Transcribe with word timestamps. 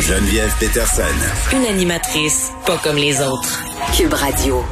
Geneviève 0.00 0.50
Peterson. 0.58 1.02
Une 1.52 1.66
animatrice 1.66 2.52
pas 2.66 2.78
comme 2.78 2.96
les 2.96 3.20
autres. 3.20 3.62
Cube 3.94 4.14
Radio. 4.14 4.64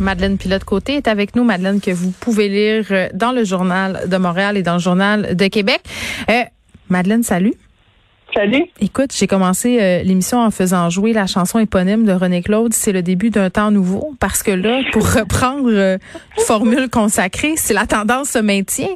Madeleine 0.00 0.36
Pilote-Côté 0.36 0.96
est 0.96 1.06
avec 1.06 1.36
nous. 1.36 1.44
Madeleine, 1.44 1.80
que 1.80 1.92
vous 1.92 2.10
pouvez 2.10 2.48
lire 2.48 2.86
euh, 2.90 3.08
dans 3.14 3.30
le 3.30 3.44
Journal 3.44 4.08
de 4.08 4.16
Montréal 4.16 4.56
et 4.56 4.62
dans 4.62 4.74
le 4.74 4.80
Journal 4.80 5.36
de 5.36 5.46
Québec. 5.46 5.80
Euh, 6.28 6.42
Madeleine, 6.88 7.22
salut. 7.22 7.54
Salut. 8.34 8.64
Écoute, 8.80 9.12
j'ai 9.16 9.26
commencé 9.26 9.78
euh, 9.80 10.02
l'émission 10.02 10.40
en 10.40 10.50
faisant 10.50 10.90
jouer 10.90 11.12
la 11.12 11.26
chanson 11.26 11.58
éponyme 11.58 12.04
de 12.04 12.12
René 12.12 12.42
Claude. 12.42 12.74
C'est 12.74 12.92
le 12.92 13.02
début 13.02 13.30
d'un 13.30 13.48
temps 13.48 13.70
nouveau 13.70 14.14
parce 14.18 14.42
que 14.42 14.50
là, 14.50 14.80
pour 14.92 15.08
reprendre 15.08 15.70
euh, 15.70 15.98
formule 16.38 16.90
consacrée, 16.90 17.54
si 17.56 17.72
la 17.72 17.86
tendance 17.86 18.30
se 18.30 18.38
maintient, 18.38 18.94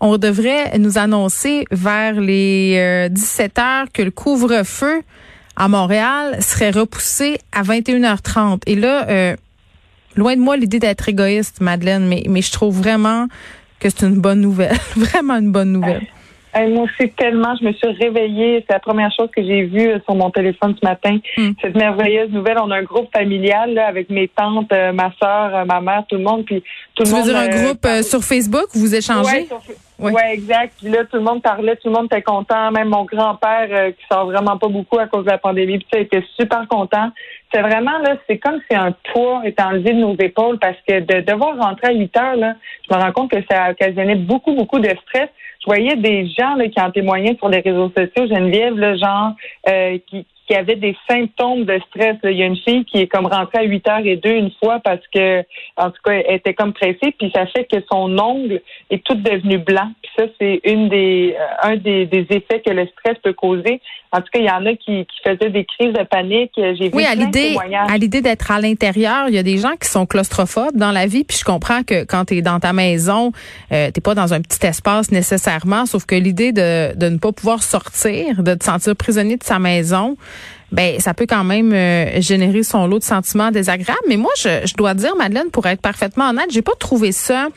on 0.00 0.18
devrait 0.18 0.78
nous 0.78 0.98
annoncer 0.98 1.64
vers 1.72 2.20
les 2.20 3.08
17 3.10 3.58
heures 3.58 3.86
que 3.92 4.02
le 4.02 4.10
couvre-feu 4.10 5.02
à 5.56 5.68
Montréal 5.68 6.36
serait 6.40 6.70
repoussé 6.70 7.38
à 7.52 7.62
21h30. 7.62 8.62
Et 8.66 8.76
là, 8.76 9.36
Loin 10.16 10.34
de 10.34 10.40
moi 10.40 10.56
l'idée 10.56 10.78
d'être 10.78 11.08
égoïste, 11.10 11.60
Madeleine, 11.60 12.08
mais 12.08 12.40
je 12.40 12.50
trouve 12.50 12.78
vraiment 12.78 13.26
que 13.78 13.90
c'est 13.90 14.06
une 14.06 14.18
bonne 14.18 14.40
nouvelle. 14.40 14.76
vraiment 14.96 15.34
une 15.34 15.52
bonne 15.52 15.72
nouvelle. 15.72 16.06
Moi 16.70 16.84
aussi, 16.84 17.10
tellement, 17.10 17.54
je 17.60 17.66
me 17.66 17.72
suis 17.72 17.88
réveillée. 17.88 18.64
C'est 18.66 18.74
la 18.74 18.80
première 18.80 19.12
chose 19.12 19.28
que 19.34 19.42
j'ai 19.42 19.64
vue 19.64 19.90
sur 20.04 20.14
mon 20.14 20.30
téléphone 20.30 20.74
ce 20.80 20.86
matin. 20.86 21.18
Hmm. 21.36 21.50
Cette 21.60 21.76
merveilleuse 21.76 22.30
nouvelle. 22.30 22.58
On 22.58 22.70
a 22.70 22.76
un 22.76 22.82
groupe 22.82 23.08
familial 23.12 23.74
là, 23.74 23.86
avec 23.86 24.10
mes 24.10 24.28
tantes, 24.28 24.72
euh, 24.72 24.92
ma 24.92 25.12
soeur, 25.20 25.54
euh, 25.54 25.64
ma 25.64 25.80
mère, 25.80 26.04
tout 26.08 26.16
le 26.16 26.22
monde. 26.22 26.44
Puis 26.44 26.62
tout 26.94 27.04
tu 27.04 27.10
le 27.10 27.16
veux 27.16 27.22
dire 27.22 27.36
un 27.36 27.48
euh, 27.48 27.64
groupe 27.64 27.86
sur 28.02 28.22
Facebook 28.22 28.66
où 28.74 28.78
vous 28.78 28.94
échangez? 28.94 29.48
Oui, 29.98 30.12
ouais. 30.12 30.34
exact. 30.34 30.74
Là, 30.82 31.04
tout 31.04 31.16
le 31.16 31.22
monde 31.22 31.42
parlait, 31.42 31.76
tout 31.76 31.88
le 31.88 31.94
monde 31.94 32.06
était 32.06 32.22
content. 32.22 32.70
Même 32.70 32.88
mon 32.88 33.04
grand-père, 33.04 33.92
qui 33.92 34.04
sort 34.10 34.26
vraiment 34.26 34.58
pas 34.58 34.68
beaucoup 34.68 34.98
à 34.98 35.06
cause 35.06 35.24
de 35.24 35.30
la 35.30 35.38
pandémie, 35.38 35.78
puis 35.78 35.86
ça, 35.92 35.98
était 35.98 36.22
super 36.38 36.68
content. 36.68 37.10
C'est 37.52 37.62
vraiment, 37.62 37.98
là, 37.98 38.16
c'est 38.26 38.38
comme 38.38 38.60
si 38.68 38.76
un 38.76 38.92
poids 39.12 39.42
était 39.44 39.62
enlevé 39.62 39.94
de 39.94 40.00
nos 40.00 40.16
épaules 40.18 40.58
parce 40.58 40.76
que 40.86 41.00
de 41.00 41.20
devoir 41.20 41.56
rentrer 41.56 41.88
à 41.88 41.92
8 41.92 42.16
heures, 42.18 42.36
là, 42.36 42.54
je 42.88 42.94
me 42.94 43.00
rends 43.00 43.12
compte 43.12 43.30
que 43.30 43.42
ça 43.50 43.70
occasionnait 43.70 44.16
beaucoup, 44.16 44.54
beaucoup 44.54 44.78
de 44.78 44.90
stress. 45.02 45.28
Je 45.60 45.66
voyais 45.66 45.96
des 45.96 46.28
gens 46.28 46.54
là, 46.56 46.68
qui 46.68 46.80
en 46.80 46.90
témoignaient 46.90 47.36
sur 47.36 47.48
les 47.48 47.60
réseaux 47.60 47.90
sociaux, 47.96 48.26
Geneviève, 48.26 48.76
là, 48.76 48.96
genre, 48.96 49.32
euh, 49.68 49.98
qui, 50.06 50.26
qui 50.46 50.54
avait 50.54 50.76
des 50.76 50.96
symptômes 51.08 51.64
de 51.64 51.80
stress. 51.88 52.16
Il 52.24 52.36
y 52.36 52.42
a 52.42 52.46
une 52.46 52.56
fille 52.56 52.84
qui 52.84 52.98
est 52.98 53.06
comme 53.06 53.26
rentrée 53.26 53.58
à 53.58 53.62
8 53.62 53.88
heures 53.88 54.06
et 54.06 54.16
deux 54.16 54.32
une 54.32 54.52
fois 54.62 54.80
parce 54.80 55.00
que, 55.12 55.40
en 55.76 55.90
tout 55.90 56.00
cas, 56.04 56.12
elle 56.12 56.36
était 56.36 56.54
comme 56.54 56.72
pressée, 56.72 57.14
puis 57.18 57.30
ça 57.34 57.46
fait 57.46 57.64
que 57.64 57.78
son 57.90 58.18
ongle 58.18 58.62
est 58.90 59.04
tout 59.04 59.14
devenu 59.14 59.58
blanc. 59.58 59.90
Puis 60.02 60.12
ça, 60.16 60.24
c'est 60.38 60.60
une 60.64 60.88
des 60.88 61.34
euh, 61.38 61.70
un 61.70 61.76
des, 61.76 62.06
des, 62.06 62.26
effets 62.30 62.62
que 62.64 62.70
le 62.70 62.86
stress 62.86 63.16
peut 63.22 63.32
causer. 63.32 63.80
En 64.12 64.18
tout 64.18 64.28
cas, 64.32 64.38
il 64.38 64.46
y 64.46 64.50
en 64.50 64.64
a 64.66 64.74
qui, 64.74 65.04
qui 65.06 65.20
faisaient 65.24 65.50
des 65.50 65.64
crises 65.64 65.92
de 65.92 66.04
panique. 66.04 66.52
J'ai 66.56 66.88
vu 66.88 66.90
oui, 66.94 67.04
à 67.04 67.14
l'idée, 67.14 67.56
à 67.72 67.98
l'idée 67.98 68.20
d'être 68.20 68.50
à 68.50 68.60
l'intérieur, 68.60 69.28
il 69.28 69.34
y 69.34 69.38
a 69.38 69.42
des 69.42 69.58
gens 69.58 69.74
qui 69.80 69.88
sont 69.88 70.06
claustrophobes 70.06 70.76
dans 70.76 70.92
la 70.92 71.06
vie. 71.06 71.24
Puis 71.24 71.38
je 71.38 71.44
comprends 71.44 71.82
que 71.82 72.04
quand 72.04 72.26
tu 72.26 72.36
es 72.36 72.42
dans 72.42 72.60
ta 72.60 72.72
maison, 72.72 73.32
euh, 73.72 73.90
t'es 73.90 74.00
pas 74.00 74.14
dans 74.14 74.32
un 74.32 74.40
petit 74.40 74.64
espace 74.64 75.10
nécessairement. 75.10 75.86
Sauf 75.86 76.06
que 76.06 76.14
l'idée 76.14 76.52
de, 76.52 76.96
de 76.96 77.08
ne 77.08 77.18
pas 77.18 77.32
pouvoir 77.32 77.62
sortir, 77.62 78.42
de 78.42 78.54
te 78.54 78.64
sentir 78.64 78.94
prisonnier 78.96 79.36
de 79.36 79.44
sa 79.44 79.58
maison, 79.58 80.16
ben 80.72 80.98
ça 80.98 81.14
peut 81.14 81.26
quand 81.28 81.44
même 81.44 81.72
euh, 81.72 82.20
générer 82.20 82.62
son 82.62 82.86
lot 82.86 82.98
de 82.98 83.04
sentiments 83.04 83.50
désagréables. 83.50 84.00
Mais 84.08 84.16
moi, 84.16 84.32
je, 84.36 84.66
je, 84.66 84.74
dois 84.74 84.94
dire, 84.94 85.14
Madeleine, 85.16 85.50
pour 85.50 85.66
être 85.66 85.80
parfaitement 85.80 86.30
honnête, 86.30 86.46
j'ai 86.50 86.62
pas 86.62 86.74
trouvé 86.78 87.12
ça 87.12 87.48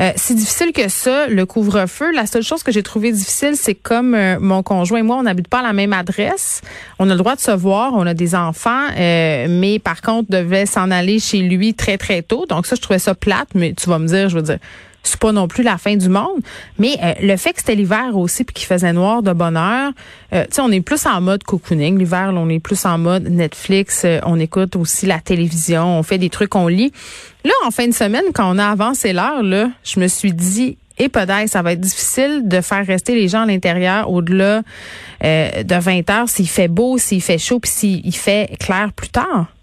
euh, 0.00 0.10
si 0.16 0.34
difficile 0.34 0.72
que 0.72 0.88
ça, 0.88 1.26
le 1.26 1.46
couvre-feu. 1.46 2.12
La 2.12 2.26
seule 2.26 2.42
chose 2.42 2.62
que 2.62 2.72
j'ai 2.72 2.82
trouvé 2.82 3.12
difficile, 3.12 3.56
c'est 3.56 3.74
comme 3.74 4.14
euh, 4.14 4.38
mon 4.40 4.62
conjoint 4.62 5.00
et 5.00 5.02
moi, 5.02 5.16
on 5.16 5.24
n'habite 5.24 5.48
pas 5.48 5.60
à 5.60 5.62
la 5.62 5.72
même 5.72 5.92
adresse. 5.92 6.62
On 6.98 7.08
a 7.10 7.12
le 7.12 7.18
droit 7.18 7.34
de 7.34 7.40
se 7.40 7.50
voir, 7.50 7.92
on 7.94 8.06
a 8.06 8.14
des 8.14 8.34
enfants, 8.34 8.88
mais 8.96 9.78
par 9.82 10.00
contre, 10.00 10.30
devait 10.30 10.66
s'en 10.66 10.90
aller 10.90 11.18
chez 11.18 11.38
lui 11.38 11.74
très 11.74 11.98
très 11.98 12.22
tôt. 12.22 12.46
Donc 12.46 12.66
ça, 12.66 12.76
je 12.76 12.80
trouvais 12.80 12.98
ça 12.98 13.14
plate. 13.14 13.48
Mais 13.54 13.72
tu 13.72 13.88
vas 13.88 13.98
me 13.98 14.06
dire, 14.06 14.28
je 14.28 14.36
veux 14.36 14.42
dire 14.42 14.58
c'est 15.04 15.20
pas 15.20 15.32
non 15.32 15.48
plus 15.48 15.62
la 15.62 15.78
fin 15.78 15.96
du 15.96 16.08
monde. 16.08 16.40
Mais 16.78 16.96
euh, 17.02 17.12
le 17.20 17.36
fait 17.36 17.52
que 17.52 17.60
c'était 17.60 17.74
l'hiver 17.74 18.16
aussi 18.16 18.44
puis 18.44 18.54
qu'il 18.54 18.66
faisait 18.66 18.92
noir 18.92 19.22
de 19.22 19.32
bonne 19.32 19.56
heure, 19.56 19.92
euh, 20.32 20.44
tu 20.44 20.54
sais, 20.56 20.62
on 20.62 20.70
est 20.70 20.80
plus 20.80 21.06
en 21.06 21.20
mode 21.20 21.44
cocooning. 21.44 21.98
L'hiver, 21.98 22.32
on 22.34 22.48
est 22.48 22.60
plus 22.60 22.84
en 22.86 22.98
mode 22.98 23.24
Netflix. 23.24 24.02
Euh, 24.04 24.18
on 24.24 24.40
écoute 24.40 24.76
aussi 24.76 25.06
la 25.06 25.20
télévision. 25.20 25.98
On 25.98 26.02
fait 26.02 26.18
des 26.18 26.30
trucs, 26.30 26.54
on 26.54 26.68
lit. 26.68 26.92
Là, 27.44 27.52
en 27.66 27.70
fin 27.70 27.86
de 27.86 27.94
semaine, 27.94 28.24
quand 28.34 28.52
on 28.52 28.58
a 28.58 28.66
avancé 28.66 29.12
l'heure, 29.12 29.42
là, 29.42 29.68
je 29.84 30.00
me 30.00 30.08
suis 30.08 30.32
dit, 30.32 30.78
et 30.98 31.08
peut-être 31.08 31.48
ça 31.48 31.60
va 31.62 31.72
être 31.72 31.80
difficile 31.80 32.42
de 32.48 32.60
faire 32.60 32.86
rester 32.86 33.14
les 33.14 33.28
gens 33.28 33.42
à 33.42 33.46
l'intérieur 33.46 34.10
au-delà 34.10 34.62
de 35.22 35.80
20 35.80 36.08
heures 36.10 36.28
s'il 36.28 36.48
fait 36.48 36.68
beau, 36.68 36.98
s'il 36.98 37.20
fait 37.20 37.38
chaud, 37.38 37.58
puis 37.58 37.70
s'il 37.70 38.14
fait 38.14 38.56
clair 38.60 38.92
plus 38.92 39.08
tard. 39.08 39.53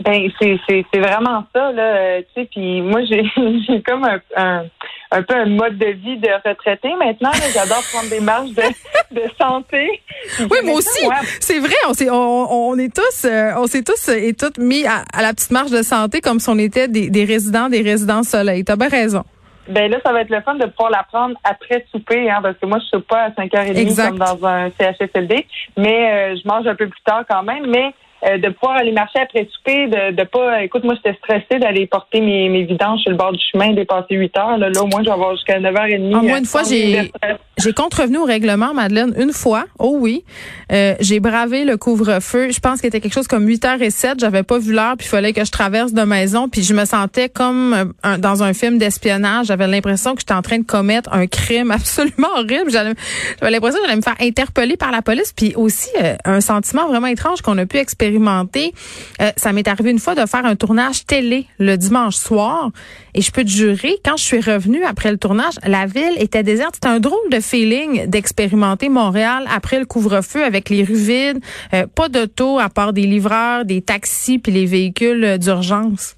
Ben 0.00 0.30
c'est 0.40 0.58
c'est 0.68 0.84
c'est 0.92 1.00
vraiment 1.00 1.44
ça 1.52 1.72
là, 1.72 1.82
euh, 1.82 2.22
tu 2.34 2.42
sais. 2.42 2.48
Puis 2.52 2.82
moi 2.82 3.00
j'ai 3.04 3.24
j'ai 3.66 3.82
comme 3.82 4.04
un, 4.04 4.20
un, 4.36 4.64
un 5.10 5.22
peu 5.22 5.34
un 5.34 5.46
mode 5.46 5.76
de 5.76 5.86
vie 5.86 6.18
de 6.18 6.28
retraité 6.48 6.90
maintenant. 6.96 7.32
J'adore 7.52 7.82
prendre 7.92 8.08
des 8.08 8.20
marches 8.20 8.50
de, 8.50 8.62
de 9.14 9.22
santé. 9.40 10.00
Oui, 10.38 10.58
moi 10.64 10.74
aussi. 10.74 11.08
C'est 11.40 11.58
vrai. 11.58 11.74
On 11.88 11.94
s'est 11.94 12.10
on, 12.10 12.70
on 12.70 12.78
est 12.78 12.94
tous 12.94 13.24
euh, 13.24 13.52
on 13.56 13.66
s'est 13.66 13.82
tous 13.82 14.08
et 14.08 14.34
toutes 14.34 14.58
mis 14.58 14.86
à, 14.86 15.02
la 15.20 15.32
petite 15.32 15.50
marche 15.50 15.70
de 15.72 15.82
santé 15.82 16.20
comme 16.20 16.38
si 16.38 16.48
on 16.48 16.58
était 16.58 16.86
des, 16.86 17.10
des 17.10 17.24
résidents 17.24 17.68
des 17.68 17.82
résidents 17.82 18.22
soleil. 18.22 18.64
T'as 18.64 18.76
bien 18.76 18.88
raison. 18.88 19.24
Ben 19.68 19.90
là, 19.90 19.98
ça 20.04 20.12
va 20.12 20.22
être 20.22 20.30
le 20.30 20.40
fun 20.40 20.54
de 20.54 20.64
pouvoir 20.66 20.90
la 20.90 21.02
prendre 21.02 21.36
après 21.44 21.84
souper, 21.90 22.30
hein, 22.30 22.40
parce 22.42 22.56
que 22.56 22.64
moi, 22.64 22.78
je 22.78 22.84
ne 22.84 23.00
suis 23.00 23.06
pas 23.06 23.24
à 23.24 23.30
5h30 23.30 24.08
comme 24.08 24.18
dans 24.18 24.46
un 24.46 24.70
CHSLD, 24.70 25.46
mais 25.76 26.10
euh, 26.10 26.36
je 26.42 26.48
mange 26.48 26.66
un 26.66 26.74
peu 26.74 26.88
plus 26.88 27.02
tard 27.04 27.24
quand 27.28 27.42
même. 27.42 27.66
Mais 27.66 27.92
euh, 28.26 28.36
de 28.38 28.48
pouvoir 28.48 28.78
aller 28.78 28.90
marcher 28.90 29.20
après 29.20 29.48
souper, 29.52 29.86
de, 29.86 30.10
de 30.12 30.24
pas. 30.24 30.64
Écoute, 30.64 30.82
moi, 30.82 30.94
j'étais 30.96 31.16
stressée 31.18 31.60
d'aller 31.60 31.86
porter 31.86 32.20
mes, 32.20 32.48
mes 32.48 32.64
vidanges 32.64 33.00
sur 33.00 33.10
le 33.10 33.16
bord 33.16 33.32
du 33.32 33.38
chemin, 33.52 33.72
dépasser 33.72 34.16
8 34.16 34.36
heures. 34.38 34.58
Là, 34.58 34.70
là 34.70 34.82
au 34.82 34.86
moins, 34.86 35.02
je 35.02 35.06
vais 35.06 35.12
avoir 35.12 35.36
jusqu'à 35.36 35.60
9h30. 35.60 36.16
En 36.16 36.22
moins, 36.24 36.38
une 36.38 36.44
fois, 36.44 36.62
j'ai 36.68 37.12
j'ai 37.58 37.72
contrevenu 37.72 38.18
au 38.18 38.24
règlement, 38.24 38.72
Madeleine, 38.72 39.14
une 39.18 39.32
fois. 39.32 39.66
Oh 39.78 39.96
oui. 40.00 40.24
Euh, 40.72 40.94
j'ai 41.00 41.18
bravé 41.18 41.64
le 41.64 41.76
couvre-feu. 41.76 42.50
Je 42.50 42.60
pense 42.60 42.80
qu'il 42.80 42.88
était 42.88 43.00
quelque 43.00 43.14
chose 43.14 43.26
comme 43.26 43.46
8h07. 43.48 44.20
J'avais 44.20 44.44
pas 44.44 44.58
vu 44.58 44.72
l'heure, 44.72 44.96
puis 44.96 45.06
il 45.06 45.10
fallait 45.10 45.32
que 45.32 45.44
je 45.44 45.50
traverse 45.50 45.92
de 45.92 46.02
maison. 46.02 46.48
Puis 46.48 46.62
je 46.62 46.74
me 46.74 46.84
sentais 46.84 47.28
comme 47.28 47.92
euh, 48.04 48.16
dans 48.18 48.42
un 48.42 48.52
film 48.52 48.78
d'espionnage. 48.78 49.46
J'avais 49.46 49.66
l'impression 49.66 50.14
que 50.14 50.20
j'étais 50.20 50.34
en 50.34 50.42
train 50.42 50.58
de 50.58 50.64
commettre 50.64 51.12
un 51.12 51.26
crime 51.26 51.70
absolument 51.72 52.28
horrible. 52.36 52.70
J'avais 52.70 52.94
l'impression 53.42 53.80
que 53.80 53.86
j'allais 53.86 53.96
me 53.96 54.02
faire 54.02 54.16
interpeller 54.20 54.76
par 54.76 54.90
la 54.92 55.02
police. 55.02 55.32
Puis 55.32 55.54
aussi, 55.56 55.90
un 56.24 56.40
sentiment 56.40 56.86
vraiment 56.86 57.08
étrange 57.08 57.42
qu'on 57.42 57.58
a 57.58 57.66
pu 57.66 57.78
expérimenter 57.78 58.07
euh, 58.16 59.30
ça 59.36 59.52
m'est 59.52 59.68
arrivé 59.68 59.90
une 59.90 59.98
fois 59.98 60.14
de 60.14 60.26
faire 60.26 60.44
un 60.44 60.56
tournage 60.56 61.04
télé 61.06 61.46
le 61.58 61.76
dimanche 61.76 62.16
soir 62.16 62.70
et 63.14 63.20
je 63.20 63.30
peux 63.32 63.44
te 63.44 63.50
jurer, 63.50 63.94
quand 64.04 64.16
je 64.16 64.24
suis 64.24 64.40
revenue 64.40 64.84
après 64.84 65.10
le 65.10 65.18
tournage, 65.18 65.54
la 65.64 65.86
ville 65.86 66.14
était 66.18 66.42
déserte. 66.42 66.74
C'était 66.74 66.88
un 66.88 67.00
drôle 67.00 67.30
de 67.30 67.40
feeling 67.40 68.06
d'expérimenter 68.06 68.88
Montréal 68.88 69.44
après 69.54 69.78
le 69.78 69.86
couvre-feu 69.86 70.44
avec 70.44 70.70
les 70.70 70.84
rues 70.84 70.94
vides, 70.94 71.40
euh, 71.74 71.86
pas 71.86 72.08
d'auto 72.08 72.58
à 72.58 72.68
part 72.68 72.92
des 72.92 73.02
livreurs, 73.02 73.64
des 73.64 73.82
taxis 73.82 74.38
puis 74.38 74.52
les 74.52 74.66
véhicules 74.66 75.38
d'urgence. 75.38 76.16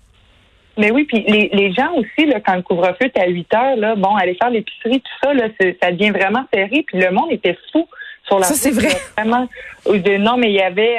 Mais 0.79 0.91
oui, 0.91 1.05
puis 1.05 1.23
les, 1.27 1.73
gens 1.73 1.93
aussi, 1.95 2.33
quand 2.47 2.57
le 2.57 2.63
couvre-feu 2.63 3.07
était 3.07 3.21
à 3.21 3.29
8 3.29 3.55
heures, 3.55 3.97
bon, 3.97 4.15
aller 4.17 4.35
faire 4.41 4.51
l'épicerie, 4.51 5.01
tout 5.01 5.13
ça, 5.23 5.33
ça 5.83 5.93
devient 5.93 6.11
vraiment 6.11 6.45
serré. 6.55 6.85
Puis 6.87 6.99
le 6.99 7.11
monde 7.11 7.31
était 7.31 7.59
fou 7.71 7.87
ça, 8.43 8.55
c'est 8.55 8.71
vrai. 8.71 8.89
Vraiment, 9.17 9.49
non, 10.19 10.37
mais 10.37 10.49
il 10.49 10.55
y 10.55 10.61
avait, 10.61 10.99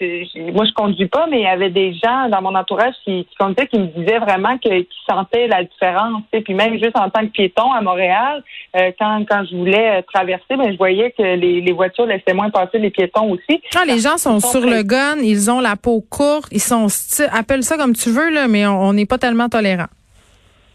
euh, 0.00 0.52
moi 0.52 0.64
je 0.64 0.72
conduis 0.72 1.06
pas, 1.06 1.26
mais 1.30 1.40
il 1.40 1.42
y 1.42 1.46
avait 1.46 1.70
des 1.70 1.94
gens 1.94 2.28
dans 2.28 2.42
mon 2.42 2.54
entourage 2.54 2.94
qui, 3.04 3.24
qui 3.24 3.36
conduisaient 3.38 3.68
qui 3.68 3.78
me 3.78 3.86
disaient 3.86 4.18
vraiment 4.18 4.58
qu'ils 4.58 4.86
sentaient 5.08 5.46
la 5.48 5.64
différence. 5.64 6.22
Et 6.32 6.40
puis 6.40 6.54
même 6.54 6.74
juste 6.74 6.96
en 6.96 7.10
tant 7.10 7.20
que 7.20 7.32
piéton 7.32 7.72
à 7.72 7.80
Montréal, 7.80 8.42
euh, 8.76 8.90
quand, 8.98 9.24
quand 9.28 9.44
je 9.50 9.56
voulais 9.56 9.98
euh, 9.98 10.02
traverser, 10.12 10.56
ben 10.56 10.72
je 10.72 10.78
voyais 10.78 11.12
que 11.16 11.22
les, 11.22 11.60
les 11.60 11.72
voitures 11.72 12.06
laissaient 12.06 12.34
moins 12.34 12.50
passer 12.50 12.78
les 12.78 12.90
piétons 12.90 13.30
aussi. 13.30 13.60
Quand 13.72 13.84
les 13.84 13.98
gens 13.98 14.16
sont, 14.16 14.40
sur 14.40 14.62
le 14.62 14.82
gun, 14.82 15.16
ils 15.22 15.50
ont 15.50 15.60
la 15.60 15.76
peau 15.76 16.00
courte, 16.00 16.48
ils 16.52 16.60
sont, 16.60 16.86
appelle 17.32 17.62
ça 17.62 17.76
comme 17.76 17.94
tu 17.94 18.10
veux 18.10 18.30
là, 18.30 18.48
mais 18.48 18.66
on 18.66 18.92
n'est 18.92 19.06
pas 19.06 19.18
tellement 19.18 19.48
tolérant. 19.48 19.88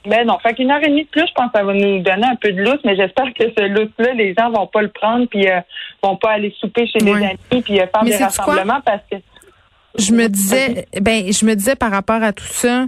Ben 0.06 0.26
non, 0.26 0.38
fait 0.40 0.54
qu'une 0.54 0.72
heure 0.72 0.82
et 0.82 0.90
demie 0.90 1.04
de 1.04 1.10
plus, 1.10 1.26
je 1.28 1.34
pense 1.34 1.52
que 1.52 1.58
ça 1.58 1.64
va 1.64 1.74
nous 1.74 2.00
donner 2.00 2.28
un 2.28 2.36
peu 2.36 2.52
de 2.52 2.62
lousse, 2.62 2.80
mais 2.86 2.96
j'espère 2.96 3.34
que 3.34 3.44
ce 3.44 3.68
lousse-là, 3.68 4.14
les 4.14 4.34
gens 4.38 4.50
vont 4.52 4.68
pas 4.68 4.82
le 4.82 4.90
prendre 4.90 5.28
puis 5.28 5.50
euh, 5.50 5.60
vont 6.02 6.16
pas 6.16 6.32
aller 6.32 6.54
souper 6.60 6.88
chez 6.88 7.00
des 7.00 7.12
amis 7.12 7.62
puis 7.64 7.80
euh, 7.80 7.88
faire 7.88 8.04
des 8.04 8.16
rassemblements 8.16 8.82
parce 8.86 9.02
que 9.12 9.18
je 9.98 10.14
me 10.14 10.28
disais 10.28 10.86
ben 11.02 11.32
je 11.32 11.46
me 11.46 11.56
disais 11.56 11.76
par 11.76 11.92
rapport 11.92 12.22
à 12.22 12.32
tout 12.32 12.46
ça 12.46 12.86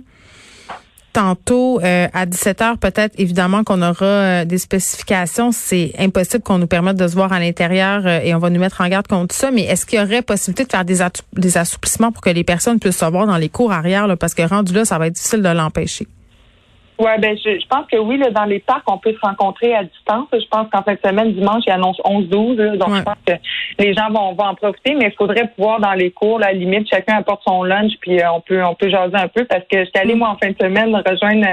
tantôt 1.12 1.82
euh, 1.82 2.08
à 2.14 2.26
17 2.28 2.62
heures 2.62 2.78
peut-être 2.78 3.20
évidemment 3.20 3.64
qu'on 3.64 3.82
aura 3.82 4.46
des 4.46 4.60
spécifications, 4.60 5.52
c'est 5.52 5.92
impossible 5.98 6.44
qu'on 6.44 6.60
nous 6.60 6.68
permette 6.68 6.98
de 6.98 7.08
se 7.08 7.16
voir 7.16 7.34
à 7.34 7.40
l'intérieur 7.40 8.08
et 8.08 8.34
on 8.36 8.38
va 8.38 8.52
nous 8.52 8.60
mettre 8.60 8.82
en 8.82 8.88
garde 8.88 9.08
contre 9.08 9.34
ça, 9.34 9.50
mais 9.50 9.64
est-ce 9.64 9.88
qu'il 9.88 10.00
y 10.00 10.02
aurait 10.02 10.22
possibilité 10.22 10.66
de 10.66 10.70
faire 10.70 10.86
des, 10.86 11.00
des 11.34 11.58
assouplissements 11.58 12.12
pour 12.12 12.22
que 12.22 12.30
les 12.30 12.44
personnes 12.44 12.80
puissent 12.80 13.00
se 13.00 13.06
voir 13.06 13.26
dans 13.26 13.38
les 13.38 13.50
cours 13.50 13.72
arrière 13.72 14.08
parce 14.18 14.36
que 14.36 14.44
rendu 14.44 14.72
là 14.74 14.86
ça 14.86 15.00
va 15.00 15.08
être 15.08 15.16
difficile 15.16 15.42
de 15.42 15.50
l'empêcher. 15.50 16.08
Oui, 17.00 17.12
ben 17.19 17.38
je, 17.38 17.66
pense 17.68 17.86
que 17.90 17.98
oui, 17.98 18.18
là, 18.18 18.30
dans 18.30 18.44
les 18.44 18.60
parcs, 18.60 18.84
on 18.88 18.98
peut 18.98 19.13
se 19.13 19.19
rencontrer 19.22 19.74
à 19.74 19.84
distance. 19.84 20.28
Je 20.34 20.48
pense 20.51 20.68
qu'en 20.69 20.84
fin 20.84 20.96
de 20.96 21.00
semaine, 21.04 21.34
dimanche, 21.34 21.63
il 21.66 21.72
annonce 21.72 21.98
11-12. 22.01 22.75
Donc, 22.75 22.94
je 22.94 23.01
pense 23.01 23.16
que 23.25 23.34
les 23.78 23.94
gens 23.94 24.10
vont, 24.10 24.34
vont 24.34 24.44
en 24.44 24.56
profiter, 24.56 24.96
mais 24.96 25.06
il 25.06 25.16
faudrait 25.18 25.48
pouvoir 25.56 25.80
dans 25.80 25.94
les 25.94 26.12
cours, 26.12 26.40
la 26.40 26.51
limite, 26.51 26.90
chacun 26.90 27.16
apporte 27.16 27.42
son 27.48 27.63
lunch, 27.63 27.94
puis 28.01 28.19
euh, 28.19 28.31
on 28.34 28.42
peut 28.42 28.62
on 28.63 28.75
peut 28.75 28.90
jaser 28.90 29.16
un 29.16 29.30
peu 29.30 29.46
parce 29.46 29.63
que 29.72 29.86
j'étais 29.86 30.00
allée, 30.00 30.16
mm. 30.16 30.19
moi, 30.19 30.30
en 30.30 30.38
fin 30.38 30.51
de 30.51 30.57
semaine, 30.60 30.94
rejoindre 30.94 31.46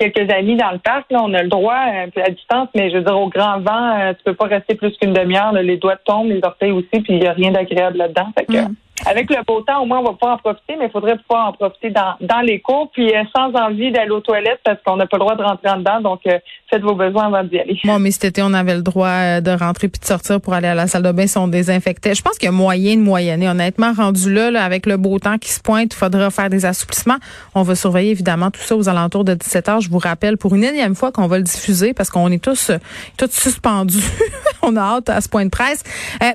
quelques 0.00 0.32
amis 0.32 0.56
dans 0.56 0.72
le 0.72 0.78
parc. 0.78 1.10
Là, 1.12 1.20
on 1.22 1.32
a 1.34 1.42
le 1.42 1.48
droit 1.48 1.78
euh, 1.86 2.22
à 2.24 2.30
distance, 2.30 2.68
mais 2.74 2.90
je 2.90 2.96
veux 2.96 3.04
dire, 3.04 3.16
au 3.16 3.28
grand 3.28 3.60
vent, 3.60 3.98
euh, 4.00 4.12
tu 4.14 4.24
peux 4.24 4.34
pas 4.34 4.46
rester 4.46 4.74
plus 4.74 4.96
qu'une 4.96 5.12
demi-heure. 5.12 5.52
Les 5.52 5.76
doigts 5.76 5.98
tombent, 6.04 6.30
les 6.30 6.40
orteils 6.42 6.72
aussi, 6.72 6.88
puis 6.88 7.14
il 7.14 7.20
n'y 7.20 7.26
a 7.28 7.32
rien 7.32 7.52
d'agréable 7.52 7.98
là-dedans. 7.98 8.32
Fait 8.36 8.46
que, 8.46 8.58
mm. 8.58 8.74
Avec 9.06 9.30
le 9.30 9.36
beau 9.46 9.62
temps, 9.62 9.82
au 9.82 9.86
moins, 9.86 10.00
on 10.00 10.04
va 10.04 10.12
pouvoir 10.12 10.34
en 10.34 10.38
profiter, 10.38 10.76
mais 10.78 10.86
il 10.86 10.90
faudrait 10.90 11.16
pouvoir 11.16 11.48
en 11.48 11.52
profiter 11.52 11.90
dans, 11.90 12.14
dans 12.20 12.40
les 12.40 12.60
cours, 12.60 12.90
puis 12.92 13.14
euh, 13.14 13.22
sans 13.34 13.52
envie 13.54 13.90
d'aller 13.90 14.10
aux 14.10 14.20
toilettes 14.20 14.60
parce 14.64 14.78
qu'on 14.84 14.96
n'a 14.96 15.06
pas 15.06 15.16
le 15.16 15.20
droit 15.20 15.36
de 15.36 15.42
rentrer 15.42 15.70
en 15.70 15.78
dedans. 15.78 16.00
Donc, 16.00 16.20
euh, 16.26 16.38
faites 16.68 16.82
vos 16.82 16.94
besoins 16.94 17.26
avant 17.26 17.42
d'y 17.42 17.58
aller. 17.58 17.78
Moi, 17.84 17.98
mais 17.98 18.10
cet 18.10 18.24
été, 18.24 18.42
on 18.42 18.52
avait 18.52 18.74
le 18.74 18.82
droit 18.82 19.08
euh, 19.08 19.40
de 19.40 19.50
rentrer 19.50 19.88
puis 19.88 20.00
de 20.00 20.04
sortir 20.04 20.40
pour 20.40 20.52
aller 20.52 20.68
à 20.68 20.74
la 20.74 20.86
salle 20.86 21.02
de 21.02 21.12
bain 21.12 21.26
si 21.26 21.38
on 21.38 21.48
désinfectait. 21.48 22.14
Je 22.14 22.22
pense 22.22 22.36
qu'il 22.36 22.46
y 22.46 22.48
a 22.48 22.52
moyen 22.52 22.96
de 22.96 23.02
moyenner. 23.02 23.48
Honnêtement, 23.48 23.92
rendu 23.92 24.32
là, 24.32 24.50
là, 24.50 24.64
avec 24.64 24.84
le 24.84 24.98
beau 24.98 25.18
temps 25.18 25.38
qui 25.38 25.50
se 25.50 25.60
pointe, 25.60 25.94
il 25.94 25.96
faudra 25.96 26.30
faire 26.30 26.50
des 26.50 26.66
assouplissements. 26.66 27.18
On 27.54 27.62
va 27.62 27.74
surveiller 27.74 28.10
évidemment 28.10 28.50
tout 28.50 28.60
ça 28.60 28.76
aux 28.76 28.88
alentours 28.88 29.24
de 29.24 29.34
17 29.34 29.68
heures. 29.70 29.80
Je 29.80 29.90
vous 29.90 29.98
rappelle 29.98 30.36
pour 30.36 30.54
une 30.54 30.64
énième 30.64 30.94
fois 30.94 31.10
qu'on 31.10 31.26
va 31.26 31.38
le 31.38 31.44
diffuser 31.44 31.94
parce 31.94 32.10
qu'on 32.10 32.30
est 32.30 32.42
tous, 32.42 32.70
tous 33.16 33.30
suspendus. 33.30 34.04
on 34.62 34.76
a 34.76 34.80
hâte 34.80 35.08
à 35.08 35.20
ce 35.20 35.28
point 35.28 35.44
de 35.44 35.50
presse. 35.50 35.82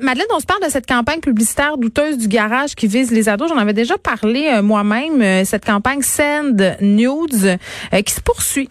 Madeleine, 0.02 0.28
on 0.34 0.40
se 0.40 0.46
parle 0.46 0.64
de 0.64 0.70
cette 0.70 0.88
campagne 0.88 1.20
publicitaire 1.20 1.78
douteuse 1.78 2.18
du 2.18 2.28
garage 2.28 2.55
qui 2.76 2.88
vise 2.88 3.12
les 3.12 3.24
J'en 3.24 3.58
avais 3.58 3.74
déjà 3.74 3.96
parlé 3.98 4.48
euh, 4.48 4.62
moi-même, 4.62 5.22
euh, 5.22 5.44
cette 5.44 5.66
campagne 5.66 6.02
Send 6.02 6.78
News 6.82 7.46
euh, 7.46 8.02
qui 8.02 8.14
se 8.14 8.22
poursuit. 8.22 8.68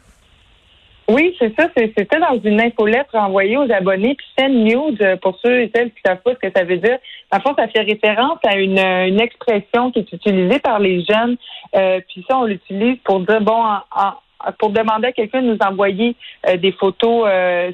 Oui, 1.07 1.37
c'est 1.39 1.53
ça. 1.59 1.69
C'était 1.77 2.19
dans 2.19 2.41
une 2.43 2.61
infolettre 2.61 3.15
envoyée 3.15 3.59
aux 3.59 3.71
abonnés. 3.71 4.15
Puis 4.15 4.27
Send 4.39 4.55
News, 4.55 4.97
pour 5.21 5.39
ceux 5.45 5.61
et 5.61 5.71
celles 5.75 5.91
qui 5.91 6.01
savent 6.05 6.23
pas 6.25 6.33
ce 6.33 6.49
que 6.49 6.53
ça 6.57 6.65
veut 6.65 6.79
dire, 6.79 6.97
en 7.31 7.41
fait, 7.41 7.51
ça 7.59 7.69
fait 7.69 7.81
référence 7.81 8.39
à 8.47 8.57
une, 8.57 9.21
expression 9.21 9.91
qui 9.91 9.99
est 9.99 10.13
utilisée 10.13 10.61
par 10.61 10.79
les 10.79 11.05
jeunes. 11.05 11.37
puis 12.09 12.25
ça, 12.27 12.39
on 12.39 12.45
l'utilise 12.45 12.97
pour 13.05 13.21
dire, 13.21 13.43
bon, 13.43 13.63
pour 14.59 14.71
demander 14.71 15.09
à 15.09 15.13
quelqu'un 15.13 15.43
de 15.43 15.53
nous 15.53 15.59
envoyer 15.61 16.17
des 16.57 16.73
photos 16.73 17.29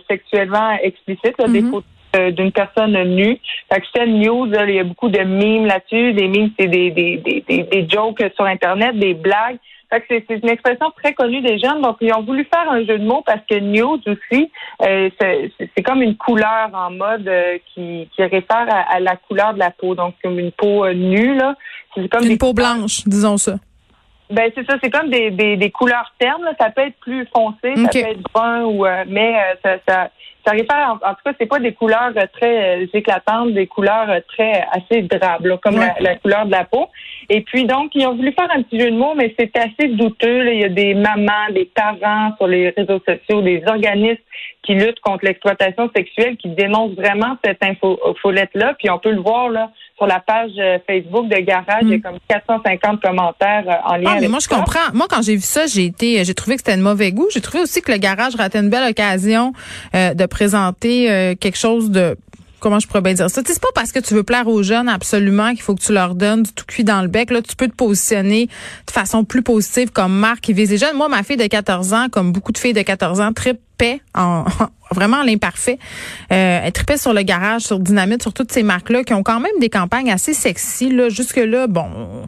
sexuellement 0.09 0.73
explicites, 0.83 1.37
des 1.39 1.63
mm-hmm. 1.63 1.71
photos 1.71 1.85
d'une 2.15 2.53
personne 2.53 2.93
nue. 3.15 3.39
Fait 3.73 3.81
que 3.81 3.87
c'est 3.95 4.07
news, 4.07 4.47
il 4.47 4.75
y 4.75 4.81
a 4.81 4.85
beaucoup 4.85 5.09
de 5.09 5.21
mimes 5.21 5.67
là-dessus. 5.67 6.13
Des 6.13 6.29
mimes, 6.29 6.51
c'est 6.59 6.67
des, 6.67 6.91
des, 6.91 7.17
des, 7.19 7.63
des, 7.63 7.89
jokes 7.89 8.23
sur 8.35 8.45
Internet, 8.45 8.99
des 8.99 9.15
blagues. 9.15 9.59
Fait 9.91 10.01
que 10.01 10.07
c'est 10.09 10.43
une 10.43 10.49
expression 10.49 10.91
très 10.97 11.15
connue 11.15 11.41
des 11.41 11.59
jeunes. 11.59 11.83
Donc, 11.83 11.97
ils 12.01 12.13
ont 12.15 12.23
voulu 12.23 12.47
faire 12.53 12.71
un 12.71 12.85
jeu 12.85 12.99
de 12.99 13.05
mots 13.05 13.23
parce 13.27 13.41
que 13.49 13.59
news 13.59 14.01
aussi, 14.07 14.51
euh, 14.83 15.11
c'est 15.19 15.83
comme 15.83 16.03
une 16.03 16.17
couleur 16.17 16.71
en 16.73 16.91
mode 16.91 17.27
euh, 17.27 17.59
qui, 17.75 18.09
qui 18.15 18.23
réfère 18.23 18.67
à, 18.69 19.01
la 19.01 19.17
couleur 19.17 19.55
de 19.55 19.59
la 19.59 19.71
peau. 19.71 19.97
Donc, 19.97 20.15
comme 20.23 20.39
une 20.39 20.53
peau 20.53 20.89
nue, 20.93 21.35
là. 21.37 21.57
C'est 21.95 22.09
comme 22.09 22.25
une 22.25 22.39
peau 22.39 22.53
blanche, 22.53 23.03
disons 23.07 23.37
ça. 23.37 23.57
Ben 24.31 24.49
c'est 24.55 24.65
ça, 24.65 24.77
c'est 24.81 24.91
comme 24.91 25.11
des, 25.11 25.33
des, 25.33 25.57
des 25.57 25.71
couleurs 25.73 26.13
ternes. 26.21 26.49
Ça 26.61 26.71
peut 26.71 26.83
être 26.83 27.01
plus 27.01 27.27
foncé, 27.35 27.75
ça 27.75 27.89
peut 27.89 27.99
être 27.99 28.23
brun 28.33 28.63
ou 28.63 28.87
mais 29.09 29.35
ça, 29.65 29.79
ça 29.89 30.11
ça 30.45 30.53
réfère, 30.53 30.99
en, 31.03 31.15
tout 31.15 31.21
cas, 31.25 31.33
c'est 31.39 31.47
pas 31.47 31.59
des 31.59 31.73
couleurs 31.73 32.13
euh, 32.17 32.27
très 32.33 32.83
euh, 32.83 32.87
éclatantes, 32.93 33.53
des 33.53 33.67
couleurs 33.67 34.09
euh, 34.09 34.21
très 34.29 34.65
assez 34.73 35.03
drables, 35.03 35.59
comme 35.63 35.77
la, 35.77 36.17
couleur 36.17 36.47
de 36.47 36.51
la 36.51 36.65
peau. 36.65 36.89
Et 37.29 37.43
puis 37.43 37.65
donc, 37.65 37.93
ils 37.95 38.07
ont 38.07 38.15
voulu 38.15 38.33
faire 38.33 38.49
un 38.55 38.63
petit 38.63 38.81
jeu 38.81 38.91
de 38.91 38.97
mots, 38.97 39.15
mais 39.15 39.35
c'est 39.39 39.57
assez 39.57 39.89
douteux. 39.89 40.53
Il 40.53 40.61
y 40.61 40.65
a 40.65 40.69
des 40.69 40.95
mamans, 40.95 41.51
des 41.53 41.67
parents 41.67 42.35
sur 42.37 42.47
les 42.47 42.71
réseaux 42.71 43.01
sociaux, 43.07 43.43
des 43.43 43.63
organismes 43.67 44.23
qui 44.63 44.75
luttent 44.75 45.01
contre 45.01 45.25
l'exploitation 45.25 45.91
sexuelle, 45.95 46.37
qui 46.37 46.49
dénoncent 46.51 46.95
vraiment 46.95 47.37
cette 47.45 47.63
infolette-là. 47.63 48.75
Puis 48.79 48.91
on 48.91 48.99
peut 48.99 49.13
le 49.13 49.21
voir 49.21 49.49
là 49.49 49.71
sur 49.97 50.07
la 50.07 50.21
page 50.21 50.53
Facebook 50.87 51.29
de 51.29 51.37
Garage, 51.37 51.83
il 51.83 51.91
y 51.91 51.95
a 51.95 51.97
mm. 51.99 52.03
comme 52.03 52.19
450 52.29 53.03
commentaires 53.03 53.83
en 53.85 53.97
lien. 53.97 54.15
Ah, 54.17 54.19
mais 54.21 54.29
moi 54.29 54.39
je 54.41 54.49
comprends. 54.49 54.93
Moi 54.95 55.07
quand 55.09 55.23
j'ai 55.23 55.37
vu 55.37 55.43
ça, 55.43 55.67
j'ai 55.67 55.85
été, 55.85 56.25
j'ai 56.25 56.35
trouvé 56.35 56.57
que 56.57 56.63
c'était 56.65 56.77
de 56.77 56.83
mauvais 56.83 57.13
goût. 57.13 57.29
J'ai 57.33 57.41
trouvé 57.41 57.63
aussi 57.63 57.83
que 57.83 57.93
le 57.93 57.99
Garage 57.99 58.35
ratait 58.35 58.61
une 58.61 58.71
belle 58.71 58.89
occasion 58.91 59.53
de 59.93 60.27
présenter 60.27 61.11
euh, 61.11 61.35
quelque 61.35 61.59
chose 61.59 61.91
de 61.91 62.17
comment 62.61 62.79
je 62.79 62.87
pourrais 62.87 63.01
bien 63.01 63.15
dire 63.15 63.31
ça? 63.31 63.43
C'est 63.45 63.61
pas 63.61 63.69
parce 63.75 63.93
que 63.93 63.99
tu 63.99 64.15
veux 64.15 64.23
plaire 64.23 64.47
aux 64.47 64.63
jeunes 64.63 64.89
absolument 64.89 65.51
qu'il 65.51 65.63
faut 65.63 65.75
que 65.75 65.83
tu 65.83 65.93
leur 65.93 66.15
donnes 66.15 66.45
du 66.45 66.53
tout 66.53 66.65
cuit 66.67 66.85
dans 66.85 67.03
le 67.03 67.09
bec. 67.09 67.31
Là, 67.31 67.43
tu 67.43 67.57
peux 67.57 67.69
te 67.69 67.75
positionner 67.75 68.47
de 68.87 68.91
façon 68.93 69.25
plus 69.25 69.43
positive 69.43 69.91
comme 69.91 70.13
marque 70.13 70.41
qui 70.41 70.53
vise 70.53 70.71
les 70.71 70.79
jeunes. 70.79 70.97
Moi, 70.97 71.09
ma 71.09 71.23
fille 71.23 71.37
de 71.37 71.47
14 71.47 71.93
ans, 71.93 72.07
comme 72.11 72.33
beaucoup 72.33 72.53
de 72.53 72.59
filles 72.59 72.73
de 72.73 72.83
14 72.83 73.21
ans, 73.21 73.33
tripait 73.33 74.01
en, 74.15 74.45
vraiment 74.93 75.23
l'imparfait. 75.23 75.79
Euh, 76.33 76.61
elle 76.65 76.73
tripait 76.73 76.99
sur 76.99 77.13
le 77.13 77.23
garage, 77.23 77.63
sur 77.63 77.79
Dynamite, 77.79 78.23
sur 78.23 78.33
toutes 78.33 78.53
ces 78.53 78.63
marques-là 78.63 79.05
qui 79.05 79.15
ont 79.15 79.23
quand 79.23 79.41
même 79.41 79.59
des 79.61 79.71
campagnes 79.71 80.13
assez 80.13 80.35
sexy. 80.35 80.91
Là, 80.91 81.09
jusque 81.09 81.37
là, 81.37 81.67
bon. 81.67 82.27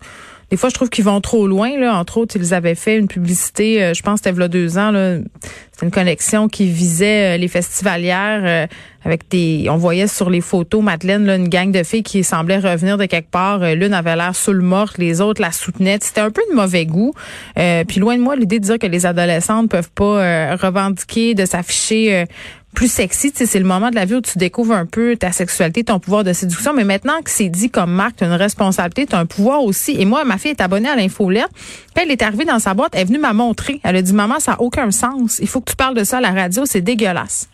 Des 0.52 0.58
fois, 0.58 0.69
je 0.69 0.75
trouve 0.75 0.90
qu'ils 0.90 1.06
vont 1.06 1.22
trop 1.22 1.46
loin. 1.46 1.78
Là. 1.78 1.96
Entre 1.96 2.19
autres, 2.19 2.37
ils 2.37 2.52
avaient 2.52 2.75
fait 2.75 2.99
une 2.99 3.08
publicité, 3.08 3.82
euh, 3.82 3.94
je 3.94 4.02
pense 4.02 4.20
c'était 4.22 4.38
a 4.38 4.49
deux 4.49 4.76
ans. 4.76 4.93
C'était 4.93 5.87
une 5.87 5.90
connexion 5.90 6.46
qui 6.46 6.66
visait 6.66 7.37
euh, 7.37 7.37
les 7.38 7.49
festivalières 7.49 8.43
euh, 8.44 8.66
avec 9.02 9.31
des... 9.31 9.69
On 9.70 9.78
voyait 9.78 10.08
sur 10.08 10.28
les 10.28 10.43
photos, 10.43 10.82
Madeleine, 10.82 11.25
là, 11.25 11.37
une 11.37 11.49
gang 11.49 11.72
de 11.72 11.82
filles 11.82 12.02
qui 12.02 12.22
semblaient 12.22 12.58
revenir 12.58 12.99
de 12.99 13.06
quelque 13.06 13.31
part. 13.31 13.60
L'une 13.60 13.94
avait 13.94 14.14
l'air 14.14 14.37
sous 14.37 14.52
le 14.52 14.60
mort, 14.60 14.90
les 14.99 15.22
autres 15.22 15.40
la 15.40 15.52
soutenaient. 15.52 15.96
C'était 16.02 16.20
un 16.20 16.31
peu 16.31 16.43
de 16.50 16.55
mauvais 16.55 16.84
goût. 16.84 17.14
puis 17.55 17.98
loin 17.98 18.19
de 18.19 18.22
moi, 18.22 18.37
l'idée 18.37 18.60
de 18.60 18.64
dire 18.66 18.78
que 18.78 18.87
les 18.87 19.06
adolescentes 19.06 19.70
peuvent 19.70 19.90
pas 19.90 20.55
revendiquer 20.56 21.34
de 21.34 21.46
s'afficher 21.46 22.26
plus 22.74 22.90
sexy. 22.90 23.32
C'est 23.34 23.58
le 23.58 23.64
moment 23.64 23.90
de 23.90 23.94
la 23.94 24.04
vie 24.04 24.14
où 24.14 24.20
tu 24.20 24.38
découvres 24.38 24.74
un 24.74 24.86
peu 24.86 25.16
ta 25.16 25.32
sexualité, 25.32 25.84
ton 25.84 25.98
pouvoir 25.98 26.24
de 26.24 26.32
séduction. 26.32 26.72
Mais 26.74 26.84
maintenant 26.84 27.20
que 27.22 27.30
c'est 27.30 27.48
dit 27.48 27.70
comme 27.70 27.92
marque, 27.92 28.16
tu 28.16 28.24
as 28.24 28.26
une 28.26 28.32
responsabilité, 28.32 29.06
tu 29.06 29.14
as 29.14 29.19
un 29.19 29.26
pouvoir 29.26 29.62
aussi. 29.62 29.96
Et 29.98 30.04
moi, 30.04 30.24
ma 30.24 30.38
fille 30.38 30.50
est 30.52 30.60
abonnée 30.60 30.88
à 30.88 30.96
l'infolette. 30.96 31.48
Quand 31.94 32.02
elle 32.02 32.10
est 32.10 32.22
arrivée 32.22 32.44
dans 32.44 32.58
sa 32.58 32.74
boîte, 32.74 32.92
elle 32.94 33.02
est 33.02 33.04
venue 33.04 33.19
m'a 33.19 33.32
montrer. 33.32 33.80
Elle 33.82 33.96
a 33.96 34.02
dit, 34.02 34.12
maman, 34.12 34.40
ça 34.40 34.52
n'a 34.52 34.60
aucun 34.60 34.90
sens. 34.90 35.38
Il 35.40 35.48
faut 35.48 35.60
que 35.60 35.70
tu 35.70 35.76
parles 35.76 35.94
de 35.94 36.04
ça 36.04 36.19
à 36.19 36.20
la 36.20 36.30
radio. 36.30 36.64
C'est 36.66 36.80
dégueulasse. 36.80 37.48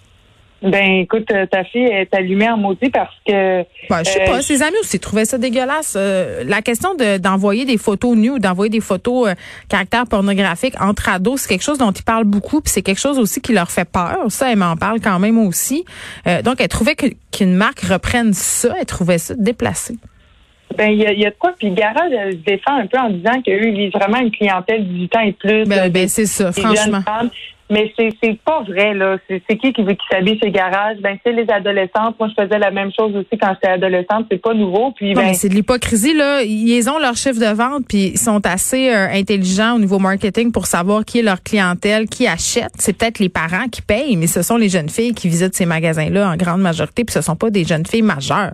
Ben, 0.62 1.02
écoute, 1.02 1.30
euh, 1.30 1.46
ta 1.46 1.62
fille 1.62 1.84
est 1.84 2.12
allumée 2.12 2.48
en 2.48 2.56
maudit 2.56 2.90
parce 2.90 3.14
que. 3.26 3.62
Ben, 3.88 3.98
je 4.04 4.10
sais 4.10 4.24
pas. 4.24 4.38
Euh, 4.38 4.40
ses 4.40 4.62
amis 4.62 4.76
aussi 4.80 4.98
trouvaient 4.98 5.24
ça 5.24 5.38
dégueulasse. 5.38 5.94
Euh, 5.96 6.42
la 6.44 6.62
question 6.62 6.94
de, 6.94 7.18
d'envoyer 7.18 7.64
des 7.64 7.78
photos 7.78 8.16
nues 8.16 8.30
ou 8.30 8.38
d'envoyer 8.40 8.70
des 8.70 8.80
photos 8.80 9.28
caractère 9.68 10.06
pornographique 10.06 10.74
entre 10.80 11.08
ados, 11.08 11.42
c'est 11.42 11.48
quelque 11.48 11.62
chose 11.62 11.78
dont 11.78 11.92
ils 11.92 12.02
parlent 12.02 12.24
beaucoup, 12.24 12.60
puis 12.60 12.72
c'est 12.72 12.82
quelque 12.82 13.00
chose 13.00 13.18
aussi 13.18 13.40
qui 13.40 13.52
leur 13.52 13.70
fait 13.70 13.88
peur. 13.88 14.18
Ça, 14.28 14.50
elle 14.50 14.58
m'en 14.58 14.76
parle 14.76 15.00
quand 15.00 15.18
même 15.20 15.38
aussi. 15.38 15.84
donc, 16.44 16.56
elle 16.60 16.68
trouvait 16.68 16.96
qu'une 16.96 17.54
marque 17.54 17.80
reprenne 17.80 18.32
ça. 18.32 18.74
Elle 18.78 18.86
trouvait 18.86 19.18
ça 19.18 19.34
déplacé. 19.36 19.94
Ben, 20.78 20.92
il 20.92 21.00
y 21.00 21.06
a, 21.06 21.12
y 21.12 21.26
a, 21.26 21.30
de 21.30 21.36
quoi. 21.36 21.52
Puis 21.58 21.70
Garage, 21.70 22.12
elle 22.12 22.34
se 22.34 22.38
défend 22.38 22.76
un 22.76 22.86
peu 22.86 22.98
en 22.98 23.10
disant 23.10 23.42
qu'eux, 23.44 23.66
ils 23.66 23.76
visent 23.76 23.92
vraiment 23.92 24.20
une 24.20 24.30
clientèle 24.30 24.86
de 24.86 24.92
18 24.92 25.16
ans 25.16 25.20
et 25.20 25.32
plus. 25.32 25.64
Ben, 25.64 25.90
ben 25.90 26.08
c'est 26.08 26.26
ça, 26.26 26.52
franchement. 26.52 27.02
Mais 27.70 27.92
c'est 27.98 28.08
c'est 28.22 28.38
pas 28.40 28.62
vrai 28.62 28.94
là. 28.94 29.18
C'est 29.28 29.56
qui 29.58 29.74
qui 29.74 29.82
veut 29.82 29.92
qui 29.92 30.06
s'habille 30.10 30.38
chez 30.38 30.50
Garage? 30.50 30.98
Ben 31.02 31.18
c'est 31.22 31.32
les 31.32 31.44
adolescentes. 31.50 32.18
Moi 32.18 32.30
je 32.30 32.42
faisais 32.42 32.58
la 32.58 32.70
même 32.70 32.90
chose 32.98 33.14
aussi 33.14 33.38
quand 33.38 33.52
j'étais 33.54 33.74
adolescente. 33.74 34.24
C'est 34.30 34.40
pas 34.40 34.54
nouveau. 34.54 34.92
Puis 34.92 35.12
ben, 35.12 35.34
c'est 35.34 35.50
de 35.50 35.54
l'hypocrisie 35.54 36.14
là. 36.14 36.40
Ils 36.42 36.88
ont 36.88 36.98
leur 36.98 37.14
chiffre 37.14 37.38
de 37.38 37.54
vente 37.54 37.84
puis 37.86 38.12
ils 38.14 38.18
sont 38.18 38.40
assez 38.46 38.88
euh, 38.88 39.08
intelligents 39.12 39.76
au 39.76 39.78
niveau 39.78 39.98
marketing 39.98 40.50
pour 40.50 40.64
savoir 40.66 41.04
qui 41.04 41.18
est 41.18 41.22
leur 41.22 41.42
clientèle, 41.42 42.06
qui 42.06 42.26
achète. 42.26 42.70
C'est 42.78 42.96
peut-être 42.96 43.18
les 43.18 43.28
parents 43.28 43.68
qui 43.70 43.82
payent, 43.82 44.16
mais 44.16 44.28
ce 44.28 44.40
sont 44.40 44.56
les 44.56 44.70
jeunes 44.70 44.88
filles 44.88 45.12
qui 45.12 45.28
visitent 45.28 45.54
ces 45.54 45.66
magasins 45.66 46.08
là 46.08 46.30
en 46.30 46.36
grande 46.36 46.62
majorité. 46.62 47.04
Puis 47.04 47.12
ce 47.12 47.20
sont 47.20 47.36
pas 47.36 47.50
des 47.50 47.64
jeunes 47.64 47.84
filles 47.84 48.00
majeures. 48.00 48.52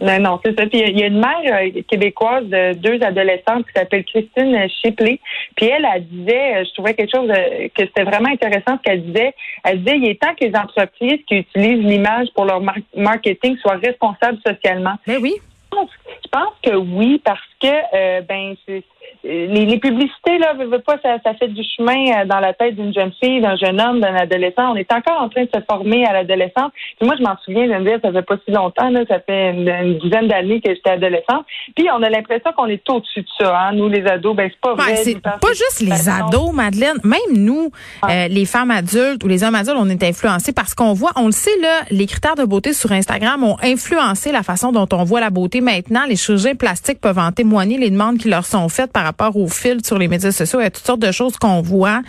Non, 0.00 0.18
non, 0.18 0.40
c'est 0.44 0.58
ça. 0.58 0.66
Puis 0.66 0.80
il 0.80 0.98
y 0.98 1.02
a 1.04 1.06
une 1.06 1.20
mère 1.20 1.40
euh, 1.46 1.82
québécoise 1.88 2.44
de 2.46 2.74
deux 2.74 3.02
adolescentes 3.02 3.66
qui 3.66 3.72
s'appelle 3.74 4.04
Christine 4.04 4.68
Shipley. 4.82 5.20
Puis 5.56 5.66
elle, 5.66 5.86
elle 5.94 6.06
disait, 6.06 6.56
euh, 6.56 6.64
je 6.64 6.74
trouvais 6.74 6.94
quelque 6.94 7.14
chose 7.14 7.30
euh, 7.30 7.68
que 7.74 7.86
c'était 7.86 8.02
vraiment 8.02 8.30
intéressant 8.30 8.76
ce 8.78 8.82
qu'elle 8.82 9.04
disait. 9.04 9.34
Elle 9.64 9.82
disait, 9.82 9.96
il 9.98 10.08
est 10.08 10.20
temps 10.20 10.34
que 10.34 10.44
les 10.44 10.56
entreprises 10.56 11.20
qui 11.28 11.36
utilisent 11.36 11.84
l'image 11.84 12.28
pour 12.34 12.44
leur 12.44 12.60
marketing 12.96 13.56
soient 13.58 13.76
responsables 13.76 14.38
socialement. 14.44 14.94
Mais 15.06 15.16
oui. 15.18 15.34
Je 15.72 16.28
pense 16.30 16.54
que 16.62 16.76
oui, 16.76 17.20
parce 17.24 17.40
que 17.60 18.22
ben 18.22 18.54
c'est 18.66 18.84
les, 19.24 19.66
les, 19.66 19.78
publicités, 19.78 20.38
là, 20.38 20.52
veut, 20.54 20.78
pas, 20.80 20.96
ça, 21.02 21.16
ça, 21.24 21.34
fait 21.34 21.48
du 21.48 21.62
chemin 21.76 22.22
euh, 22.22 22.24
dans 22.26 22.40
la 22.40 22.52
tête 22.52 22.76
d'une 22.76 22.92
jeune 22.92 23.12
fille, 23.22 23.40
d'un 23.40 23.56
jeune 23.56 23.80
homme, 23.80 24.00
d'un 24.00 24.14
adolescent. 24.14 24.72
On 24.72 24.76
est 24.76 24.90
encore 24.92 25.20
en 25.20 25.28
train 25.28 25.44
de 25.44 25.50
se 25.54 25.60
former 25.68 26.04
à 26.06 26.12
l'adolescence. 26.12 26.72
moi, 27.00 27.14
je 27.18 27.22
m'en 27.22 27.36
souviens, 27.44 27.66
je 27.66 27.78
me 27.78 27.84
dire, 27.84 27.98
ça 28.02 28.12
fait 28.12 28.22
pas 28.22 28.36
si 28.44 28.52
longtemps, 28.52 28.90
là, 28.90 29.00
ça 29.08 29.20
fait 29.20 29.50
une, 29.50 29.98
dizaine 29.98 30.28
d'années 30.28 30.60
que 30.60 30.74
j'étais 30.74 30.90
adolescente. 30.90 31.46
Puis 31.74 31.86
on 31.90 32.02
a 32.02 32.10
l'impression 32.10 32.52
qu'on 32.52 32.66
est 32.66 32.88
au-dessus 32.88 33.22
de 33.22 33.26
ça, 33.38 33.58
hein. 33.58 33.72
Nous, 33.72 33.88
les 33.88 34.06
ados, 34.06 34.36
ben 34.36 34.50
c'est 34.50 34.60
pas 34.60 34.74
vrai. 34.74 34.96
c'est 34.96 35.20
pas 35.20 35.38
juste 35.48 35.80
les 35.80 36.08
ados, 36.08 36.52
Madeleine. 36.52 36.98
Même 37.02 37.18
nous, 37.32 37.70
euh, 38.08 38.28
les 38.28 38.44
femmes 38.44 38.70
adultes 38.70 39.24
ou 39.24 39.28
les 39.28 39.42
hommes 39.42 39.54
adultes, 39.54 39.78
on 39.78 39.88
est 39.88 40.02
influencés 40.02 40.52
parce 40.52 40.74
qu'on 40.74 40.92
voit, 40.92 41.12
on 41.16 41.26
le 41.26 41.32
sait, 41.32 41.58
là, 41.60 41.80
les 41.90 42.06
critères 42.06 42.34
de 42.34 42.44
beauté 42.44 42.72
sur 42.72 42.92
Instagram 42.92 43.42
ont 43.42 43.56
influencé 43.62 44.32
la 44.32 44.42
façon 44.42 44.72
dont 44.72 44.88
on 44.92 45.04
voit 45.04 45.20
la 45.20 45.30
beauté 45.30 45.60
maintenant. 45.60 46.02
Les 46.06 46.16
chirurgiens 46.16 46.54
plastiques 46.54 47.00
peuvent 47.00 47.18
en 47.18 47.32
témoigner, 47.44 47.76
les 47.76 47.90
demandes 47.90 48.16
qui 48.16 48.28
leur 48.28 48.46
sont 48.46 48.68
faites 48.70 48.90
par 48.90 49.04
rapport 49.04 49.36
au 49.36 49.48
fil 49.48 49.84
sur 49.84 49.98
les 49.98 50.08
médias 50.08 50.32
sociaux. 50.32 50.60
Il 50.60 50.64
y 50.64 50.66
a 50.66 50.70
toutes 50.70 50.86
sortes 50.86 51.00
de 51.00 51.12
choses 51.12 51.36
qu'on 51.36 51.60
voit. 51.60 52.00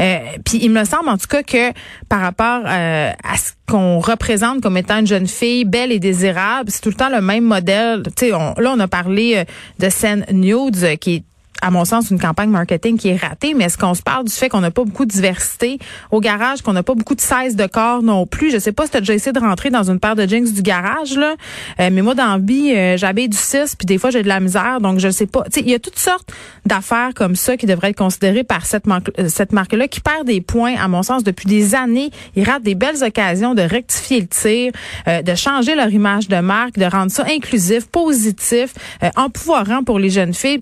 Euh, 0.00 0.18
puis 0.44 0.58
il 0.62 0.70
me 0.70 0.84
semble 0.84 1.08
en 1.08 1.16
tout 1.16 1.28
cas 1.28 1.44
que 1.44 1.72
par 2.08 2.20
rapport 2.20 2.62
euh, 2.66 3.12
à 3.22 3.36
ce 3.36 3.52
qu'on 3.68 4.00
représente 4.00 4.60
comme 4.62 4.76
étant 4.76 4.98
une 4.98 5.06
jeune 5.06 5.28
fille 5.28 5.64
belle 5.64 5.92
et 5.92 6.00
désirable, 6.00 6.70
c'est 6.70 6.80
tout 6.80 6.88
le 6.88 6.96
temps 6.96 7.08
le 7.08 7.20
même 7.20 7.44
modèle. 7.44 8.02
Tu 8.16 8.26
sais, 8.26 8.30
là 8.30 8.72
on 8.74 8.80
a 8.80 8.88
parlé 8.88 9.36
euh, 9.36 9.44
de 9.78 9.88
scène 9.88 10.26
nudes 10.32 10.98
qui 10.98 11.14
est 11.14 11.24
à 11.60 11.70
mon 11.70 11.84
sens, 11.84 12.10
une 12.10 12.18
campagne 12.18 12.50
marketing 12.50 12.96
qui 12.98 13.08
est 13.08 13.16
ratée, 13.16 13.54
mais 13.54 13.64
est-ce 13.64 13.78
qu'on 13.78 13.94
se 13.94 14.02
parle 14.02 14.24
du 14.24 14.32
fait 14.32 14.48
qu'on 14.48 14.60
n'a 14.60 14.70
pas 14.70 14.84
beaucoup 14.84 15.04
de 15.04 15.10
diversité 15.10 15.78
au 16.10 16.20
garage, 16.20 16.62
qu'on 16.62 16.72
n'a 16.72 16.82
pas 16.82 16.94
beaucoup 16.94 17.14
de 17.14 17.20
16 17.20 17.56
de 17.56 17.66
corps 17.66 18.02
non 18.02 18.26
plus? 18.26 18.50
Je 18.50 18.58
sais 18.58 18.72
pas 18.72 18.84
si 18.84 18.92
tu 18.92 18.96
as 18.96 19.00
déjà 19.00 19.14
essayé 19.14 19.32
de 19.32 19.38
rentrer 19.38 19.70
dans 19.70 19.90
une 19.90 20.00
paire 20.00 20.16
de 20.16 20.26
jeans 20.26 20.50
du 20.50 20.62
garage, 20.62 21.16
là, 21.16 21.34
euh, 21.80 21.90
mais 21.92 22.02
moi, 22.02 22.14
dans 22.14 22.38
vie, 22.38 22.72
euh, 22.74 22.96
j'habille 22.96 23.28
du 23.28 23.36
6, 23.36 23.76
puis 23.76 23.86
des 23.86 23.98
fois, 23.98 24.10
j'ai 24.10 24.22
de 24.22 24.28
la 24.28 24.40
misère, 24.40 24.80
donc 24.80 24.98
je 24.98 25.10
sais 25.10 25.26
pas. 25.26 25.44
Il 25.56 25.68
y 25.68 25.74
a 25.74 25.78
toutes 25.78 25.98
sortes 25.98 26.32
d'affaires 26.66 27.10
comme 27.14 27.36
ça 27.36 27.56
qui 27.56 27.66
devraient 27.66 27.90
être 27.90 27.98
considérées 27.98 28.44
par 28.44 28.66
cette, 28.66 28.84
euh, 28.86 29.28
cette 29.28 29.52
marque-là, 29.52 29.88
qui 29.88 30.00
perd 30.00 30.26
des 30.26 30.40
points, 30.40 30.76
à 30.76 30.88
mon 30.88 31.02
sens, 31.02 31.24
depuis 31.24 31.46
des 31.46 31.74
années. 31.74 32.10
Ils 32.36 32.44
ratent 32.44 32.62
des 32.62 32.74
belles 32.74 33.02
occasions 33.02 33.54
de 33.54 33.62
rectifier 33.62 34.20
le 34.20 34.26
tir, 34.26 34.72
de 35.06 35.34
changer 35.34 35.74
leur 35.74 35.90
image 35.90 36.28
de 36.28 36.40
marque, 36.40 36.78
de 36.78 36.84
rendre 36.84 37.10
ça 37.10 37.24
inclusif, 37.28 37.86
positif, 37.86 38.74
empouvoirant 39.16 39.82
pour 39.82 39.98
les 39.98 40.10
jeunes 40.10 40.34
filles. 40.34 40.60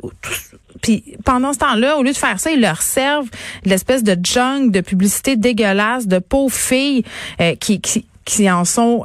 Puis 0.83 1.05
pendant 1.25 1.53
ce 1.53 1.59
temps-là, 1.59 1.97
au 1.99 2.03
lieu 2.03 2.13
de 2.13 2.17
faire 2.17 2.39
ça, 2.41 2.51
ils 2.51 2.61
leur 2.61 2.83
servent 2.83 3.29
l'espèce 3.65 4.03
de 4.03 4.17
junk 4.23 4.71
de 4.71 4.81
publicité 4.81 5.37
dégueulasse 5.37 6.07
de 6.07 6.19
pauvres 6.19 6.55
filles 6.55 7.05
euh, 7.41 7.55
qui, 7.57 7.81
qui, 7.81 8.07
qui 8.25 8.51
en 8.51 8.65
sont 8.65 9.05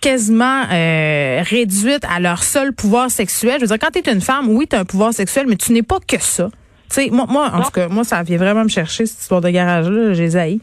quasiment 0.00 0.62
euh, 0.72 1.42
réduites 1.42 2.04
à 2.08 2.20
leur 2.20 2.42
seul 2.42 2.72
pouvoir 2.72 3.10
sexuel. 3.10 3.56
Je 3.56 3.60
veux 3.62 3.66
dire, 3.66 3.78
quand 3.78 3.92
tu 3.92 3.98
es 3.98 4.12
une 4.12 4.20
femme, 4.20 4.48
oui, 4.48 4.66
tu 4.68 4.76
as 4.76 4.80
un 4.80 4.84
pouvoir 4.84 5.12
sexuel, 5.12 5.46
mais 5.46 5.56
tu 5.56 5.72
n'es 5.72 5.82
pas 5.82 5.98
que 6.06 6.20
ça. 6.20 6.48
Tu 6.88 7.02
sais, 7.02 7.10
moi, 7.10 7.26
moi, 7.28 7.50
en 7.52 7.62
tout 7.62 7.70
cas, 7.70 7.88
moi, 7.88 8.04
ça 8.04 8.22
vient 8.22 8.38
vraiment 8.38 8.64
me 8.64 8.68
chercher, 8.68 9.06
cette 9.06 9.20
histoire 9.20 9.40
de 9.40 9.50
garage-là. 9.50 10.14
J'ai 10.14 10.60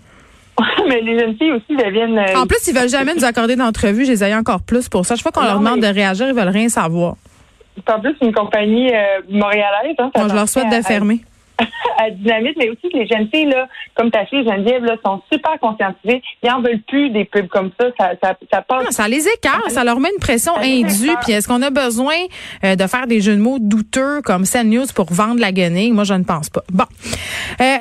mais 0.90 1.02
les 1.02 1.20
jeunes 1.20 1.36
filles 1.38 1.52
aussi 1.52 1.76
deviennent... 1.76 2.18
Euh, 2.18 2.40
en 2.40 2.48
plus, 2.48 2.66
ils 2.68 2.74
veulent 2.74 2.90
jamais 2.90 3.14
nous 3.14 3.26
accorder 3.26 3.56
d'entrevue. 3.56 4.06
J'ai 4.06 4.36
encore 4.36 4.62
plus 4.62 4.90
pour 4.90 5.06
ça. 5.06 5.16
Je 5.16 5.22
fois 5.22 5.32
qu'on 5.32 5.44
leur 5.44 5.60
demande 5.60 5.82
de 5.82 5.88
réagir, 5.88 6.28
ils 6.28 6.34
veulent 6.34 6.48
rien 6.48 6.70
savoir. 6.70 7.16
C'est 7.78 7.94
en 7.94 8.00
plus 8.00 8.16
une 8.22 8.34
compagnie 8.34 8.90
euh, 8.94 9.22
montréalaise. 9.30 9.96
Hein, 10.00 10.12
je 10.16 10.34
leur 10.34 10.50
souhaite 10.50 10.70
de 10.70 10.82
fermer. 10.84 11.22
À, 12.00 12.12
Dynamite, 12.12 12.56
mais 12.60 12.70
aussi 12.70 12.88
que 12.94 12.96
les 12.96 13.08
jeunes 13.08 13.28
filles, 13.34 13.48
là, 13.48 13.68
comme 13.96 14.12
ta 14.12 14.28
fille 14.28 14.44
Geneviève, 14.44 14.84
là, 14.84 14.96
sont 15.04 15.20
super 15.32 15.60
conscientisées. 15.60 16.22
Ils 16.44 16.52
en 16.52 16.62
veulent 16.62 16.84
plus 16.88 17.10
des 17.10 17.26
pubs 17.26 17.48
comme 17.48 17.72
ça. 17.80 17.88
Ça, 18.00 18.12
ça, 18.52 18.62
passe. 18.62 18.92
ça 18.92 19.08
les 19.08 19.28
écarte, 19.28 19.72
ça 19.72 19.84
leur 19.84 20.00
met 20.00 20.10
une 20.14 20.20
pression 20.20 20.56
indue. 20.58 21.10
Puis 21.24 21.32
est-ce 21.32 21.48
qu'on 21.48 21.64
a 21.64 21.72
besoin 21.72 22.14
euh, 22.64 22.76
de 22.76 22.86
faire 22.86 23.08
des 23.08 23.22
jeux 23.22 23.36
de 23.36 23.42
mots 23.42 23.58
douteux 23.60 24.22
comme 24.22 24.44
CNews 24.44 24.86
pour 24.94 25.12
vendre 25.12 25.40
la 25.40 25.52
guenille? 25.52 25.92
Moi, 25.92 26.04
je 26.04 26.14
ne 26.14 26.24
pense 26.24 26.52
pas. 26.52 26.62
Bon. 26.72 26.86
Euh, 27.60 27.78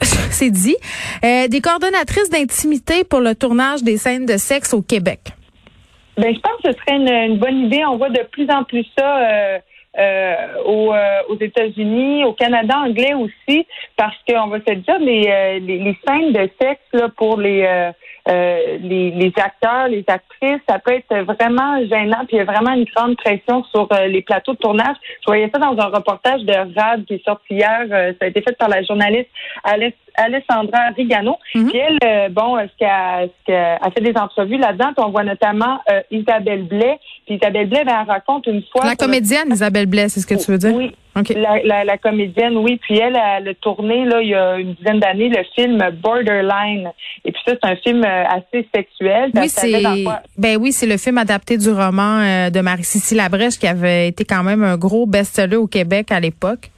c'est 0.30 0.50
dit. 0.50 0.76
des 1.22 1.60
coordonnatrices 1.60 2.30
d'intimité 2.30 3.04
pour 3.04 3.20
le 3.20 3.34
tournage 3.34 3.82
des 3.82 3.98
scènes 3.98 4.24
de 4.24 4.38
sexe 4.38 4.72
au 4.72 4.80
Québec. 4.80 5.36
Ben, 6.16 6.34
je 6.34 6.40
pense 6.40 6.60
que 6.62 6.72
ce 6.72 6.78
serait 6.78 6.96
une, 6.96 7.38
bonne 7.38 7.66
idée. 7.66 7.84
On 7.84 7.96
voit 7.96 8.08
de 8.08 8.22
plus 8.22 8.48
en 8.50 8.64
plus 8.64 8.86
ça 8.96 9.18
euh, 9.18 9.58
euh, 9.98 10.34
aux, 10.64 10.94
euh, 10.94 11.20
aux 11.28 11.38
États-Unis, 11.38 12.24
au 12.24 12.32
Canada 12.32 12.78
anglais 12.78 13.14
aussi, 13.14 13.66
parce 13.96 14.16
qu'on 14.26 14.46
va 14.48 14.58
se 14.60 14.74
dire 14.74 14.98
les, 14.98 15.60
les, 15.60 15.78
les, 15.78 15.98
scènes 16.06 16.32
de 16.32 16.48
sexe 16.60 16.80
là, 16.92 17.08
pour 17.16 17.38
les, 17.38 17.92
les, 18.26 19.10
les 19.10 19.32
acteurs, 19.36 19.88
les 19.88 20.04
actrices, 20.08 20.60
ça 20.68 20.78
peut 20.78 20.92
être 20.92 21.14
vraiment 21.24 21.78
gênant, 21.86 22.24
puis 22.26 22.36
il 22.36 22.38
y 22.38 22.40
a 22.40 22.44
vraiment 22.44 22.72
une 22.72 22.84
grande 22.94 23.16
pression 23.16 23.64
sur 23.64 23.88
les 24.08 24.22
plateaux 24.22 24.54
de 24.54 24.58
tournage. 24.58 24.96
Je 25.20 25.26
voyais 25.26 25.50
ça 25.52 25.58
dans 25.58 25.78
un 25.78 25.86
reportage 25.86 26.42
de 26.42 26.52
RAD 26.52 27.04
qui 27.04 27.14
est 27.14 27.24
sorti 27.24 27.54
hier. 27.54 27.86
ça 27.88 28.24
a 28.24 28.26
été 28.26 28.42
fait 28.42 28.56
par 28.58 28.68
la 28.68 28.82
journaliste 28.82 29.30
Alessandra 30.16 30.90
Rigano. 30.96 31.36
Mhm. 31.54 31.70
Puis 31.70 31.78
elle, 31.78 31.98
euh, 32.04 32.28
bon, 32.28 32.56
ce 32.58 32.76
qu'elle 32.78 33.70
a 33.80 33.90
fait 33.90 34.00
des 34.00 34.18
entrevues 34.18 34.58
là-dedans, 34.58 34.92
on 34.98 35.10
voit 35.10 35.24
notamment 35.24 35.80
euh, 35.90 36.00
Isabelle 36.10 36.64
Blais. 36.64 36.98
Puis 37.26 37.36
Isabelle 37.36 37.68
Blais, 37.68 37.84
ben, 37.84 37.98
elle 38.02 38.08
raconte 38.08 38.46
une 38.46 38.62
fois... 38.72 38.84
La 38.84 38.96
comédienne 38.96 39.48
Isabelle 39.50 39.86
Blais, 39.86 40.08
c'est 40.08 40.20
ce 40.20 40.26
que 40.26 40.34
tu 40.34 40.50
veux 40.50 40.58
dire? 40.58 40.74
Oui. 40.74 40.94
La, 41.64 41.84
la, 41.84 41.98
comédienne, 41.98 42.56
oui. 42.56 42.78
Puis 42.82 42.98
elle, 42.98 43.16
elle 43.16 43.48
a 43.48 43.54
tourné, 43.54 44.04
là, 44.04 44.20
il 44.20 44.28
y 44.28 44.34
a 44.34 44.58
une 44.58 44.74
dizaine 44.74 45.00
d'années, 45.00 45.28
le 45.28 45.42
film 45.54 45.78
Borderline. 46.02 46.90
Et 47.24 47.32
puis 47.32 47.40
ça, 47.46 47.54
c'est 47.60 47.68
un 47.68 47.76
film 47.76 48.04
euh, 48.04 48.24
assez 48.24 48.68
sexuel. 48.74 49.30
Oui, 49.34 49.48
c'est... 49.48 50.04
Ben 50.36 50.56
oui, 50.60 50.72
c'est 50.72 50.86
le 50.86 50.96
film 50.96 51.18
adapté 51.18 51.56
du 51.56 51.70
roman 51.70 52.50
de 52.50 52.60
Marie-Cécile 52.60 53.18
Labrèche 53.18 53.58
qui 53.58 53.66
avait 53.66 54.08
été 54.08 54.24
quand 54.24 54.42
même 54.42 54.62
un 54.62 54.76
gros 54.76 55.06
best-seller 55.06 55.56
au 55.56 55.66
Québec 55.66 56.12
à 56.12 56.20
l'époque. 56.20 56.70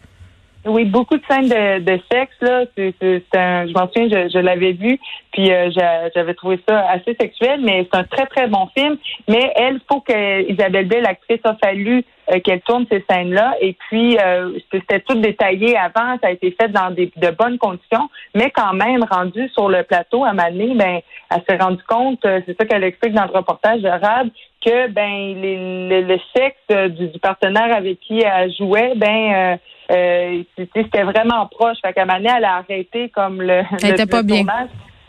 Oui, 0.69 0.85
beaucoup 0.85 1.17
de 1.17 1.23
scènes 1.31 1.49
de, 1.49 1.79
de 1.81 1.99
sexe 2.13 2.37
là. 2.43 2.65
C'est, 2.77 3.25
un, 3.35 3.67
je 3.67 3.73
m'en 3.73 3.89
souviens, 3.89 4.09
je, 4.11 4.29
je 4.29 4.39
l'avais 4.39 4.73
vu, 4.73 5.01
puis 5.33 5.51
euh, 5.51 5.71
j'avais 6.15 6.35
trouvé 6.35 6.61
ça 6.69 6.91
assez 6.91 7.17
sexuel, 7.19 7.61
mais 7.63 7.89
c'est 7.91 7.99
un 7.99 8.05
très 8.05 8.27
très 8.27 8.49
bon 8.49 8.69
film. 8.77 8.99
Mais 9.29 9.51
elle, 9.57 9.81
faut 9.91 10.01
que 10.01 10.51
Isabelle 10.51 10.87
Bell, 10.87 11.05
l'actrice, 11.05 11.41
a 11.45 11.55
fallu 11.55 12.05
euh, 12.31 12.41
qu'elle 12.41 12.61
tourne 12.61 12.85
ces 12.91 13.03
scènes-là. 13.09 13.55
Et 13.63 13.77
puis 13.89 14.19
euh, 14.19 14.59
c'était 14.71 15.01
tout 15.01 15.15
détaillé 15.15 15.75
avant, 15.79 16.19
ça 16.21 16.29
a 16.29 16.31
été 16.33 16.55
fait 16.61 16.69
dans 16.69 16.91
des, 16.91 17.11
de 17.17 17.31
bonnes 17.31 17.57
conditions, 17.57 18.11
mais 18.35 18.51
quand 18.51 18.75
même 18.75 19.05
rendu 19.11 19.49
sur 19.51 19.71
le 19.71 19.85
plateau 19.85 20.25
à 20.25 20.35
Mané, 20.35 20.75
ben 20.75 21.01
elle 21.31 21.43
s'est 21.49 21.57
rendue 21.57 21.83
compte, 21.89 22.21
c'est 22.23 22.57
ça 22.59 22.67
qu'elle 22.67 22.85
explique 22.85 23.15
dans 23.15 23.25
le 23.25 23.33
reportage 23.33 23.81
de 23.81 23.89
Rad, 23.89 24.29
que 24.63 24.89
ben 24.89 25.41
les, 25.41 26.03
le, 26.03 26.19
sexe 26.37 26.91
du, 26.91 27.09
du, 27.09 27.19
partenaire 27.19 27.75
avec 27.75 28.01
qui 28.01 28.21
elle 28.21 28.53
jouait, 28.55 28.93
ben 28.97 29.59
euh, 29.91 30.43
c'était 30.75 31.03
vraiment 31.03 31.47
proche. 31.47 31.79
Fait 31.83 31.93
qu'à 31.93 32.03
elle 32.03 32.45
a 32.45 32.57
arrêté 32.57 33.09
comme 33.11 33.41
le, 33.41 33.63
Elle 33.83 33.93
était 33.93 34.07
pas 34.07 34.23
bien. 34.23 34.45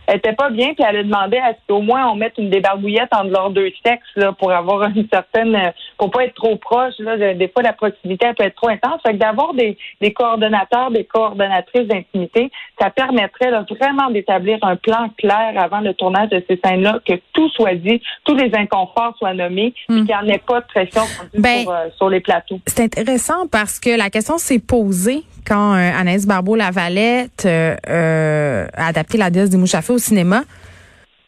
Elle 0.09 0.17
était 0.17 0.33
pas 0.33 0.49
bien, 0.49 0.73
puis 0.73 0.83
elle 0.87 0.97
a 0.97 1.03
demandé 1.03 1.37
à 1.37 1.53
ce 1.53 1.59
qu'au 1.67 1.81
moins 1.81 2.09
on 2.09 2.15
mette 2.15 2.33
une 2.37 2.49
débarbouillette 2.49 3.09
entre 3.11 3.29
leurs 3.29 3.51
deux 3.51 3.69
sexes 3.85 4.01
là, 4.15 4.31
pour 4.33 4.51
avoir 4.51 4.83
une 4.83 5.07
certaine 5.11 5.71
pour 5.97 6.09
pas 6.09 6.25
être 6.25 6.33
trop 6.33 6.55
proche. 6.55 6.95
Là, 6.99 7.35
des 7.35 7.47
fois 7.47 7.61
la 7.61 7.73
proximité 7.73 8.27
peut 8.35 8.45
être 8.45 8.55
trop 8.55 8.69
intense. 8.69 9.01
Fait 9.05 9.13
que 9.13 9.17
d'avoir 9.17 9.53
des, 9.53 9.77
des 10.01 10.11
coordonnateurs, 10.13 10.91
des 10.91 11.05
coordonnatrices 11.05 11.87
d'intimité, 11.87 12.51
ça 12.79 12.89
permettrait 12.89 13.51
vraiment 13.79 14.09
d'établir 14.09 14.57
un 14.63 14.75
plan 14.75 15.09
clair 15.17 15.53
avant 15.57 15.81
le 15.81 15.93
tournage 15.93 16.29
de 16.29 16.43
ces 16.49 16.59
scènes-là, 16.63 16.99
que 17.05 17.13
tout 17.33 17.49
soit 17.49 17.75
dit, 17.75 18.01
tous 18.25 18.35
les 18.35 18.51
inconforts 18.55 19.15
soient 19.17 19.33
nommés, 19.33 19.73
puis 19.87 20.01
hmm. 20.01 20.05
qu'il 20.05 20.15
n'y 20.15 20.15
en 20.15 20.33
ait 20.33 20.39
pas 20.39 20.61
de 20.61 20.65
pression 20.65 21.03
ben, 21.37 21.61
sur, 21.61 21.71
euh, 21.71 21.87
sur 21.97 22.09
les 22.09 22.19
plateaux. 22.19 22.59
C'est 22.65 22.83
intéressant 22.83 23.47
parce 23.51 23.79
que 23.79 23.95
la 23.95 24.09
question 24.09 24.37
s'est 24.37 24.59
posée 24.59 25.23
quand 25.49 25.73
euh, 25.73 25.91
Anaïs 25.97 26.27
Barbeau-Lavalette 26.27 27.45
euh, 27.45 27.75
euh, 27.89 28.67
a 28.73 28.87
adapté 28.87 29.17
La 29.17 29.29
déesse 29.29 29.49
des 29.49 29.57
mouches 29.57 29.75
à 29.75 29.81
feu 29.81 29.97
au 29.99 30.03
cinéma. 30.03 30.43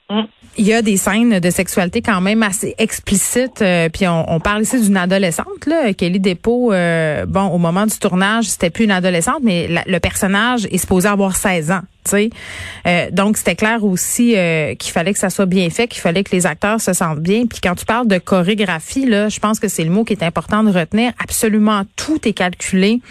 Mm. 0.10 0.22
Il 0.58 0.66
y 0.66 0.74
a 0.74 0.82
des 0.82 0.98
scènes 0.98 1.40
de 1.40 1.50
sexualité 1.50 2.01
quand 2.01 2.20
même 2.20 2.44
assez 2.44 2.75
explicites. 2.78 3.63
puis 3.94 4.06
on, 4.06 4.40
parle 4.42 4.63
ici 4.63 4.82
d'une 4.82 4.98
adolescente, 4.98 5.66
là, 5.66 5.94
Kelly 5.94 6.20
Dépôt. 6.20 6.74
bon, 7.28 7.46
au 7.48 7.58
moment 7.58 7.86
du 7.86 7.98
tournage, 7.98 8.46
c'était 8.50 8.70
plus 8.70 8.84
une 8.84 8.92
adolescente, 8.92 9.40
mais 9.44 9.70
le 9.88 10.00
personnage 10.00 10.66
est 10.66 10.78
supposé 10.78 11.08
avoir 11.08 11.38
16 11.38 11.72
ans. 11.72 11.82
Euh, 12.13 13.12
donc, 13.12 13.38
c'était 13.38 13.55
clair 13.55 13.84
aussi 13.84 14.36
euh, 14.36 14.75
qu'il 14.75 14.91
fallait 14.91 15.13
que 15.13 15.20
ça 15.20 15.29
soit 15.29 15.46
bien 15.46 15.70
fait, 15.70 15.88
qu'il 15.88 16.01
fallait 16.01 16.24
que 16.24 16.31
les 16.31 16.46
acteurs 16.46 16.81
se 16.81 16.93
sentent 16.93 17.20
bien. 17.20 17.46
Puis 17.46 17.60
quand 17.62 17.75
tu 17.75 17.86
parles 17.86 18.08
de 18.08 18.17
chorégraphie, 18.17 19.05
là, 19.05 19.29
je 19.29 19.39
pense 19.39 19.60
que 19.60 19.67
c'est 19.67 19.84
le 19.84 19.91
mot 19.91 20.03
qui 20.03 20.13
est 20.13 20.24
important 20.24 20.63
de 20.63 20.72
retenir. 20.72 21.12
Absolument 21.24 21.84
tout 21.96 22.27
est 22.27 22.34
calculé 22.34 23.01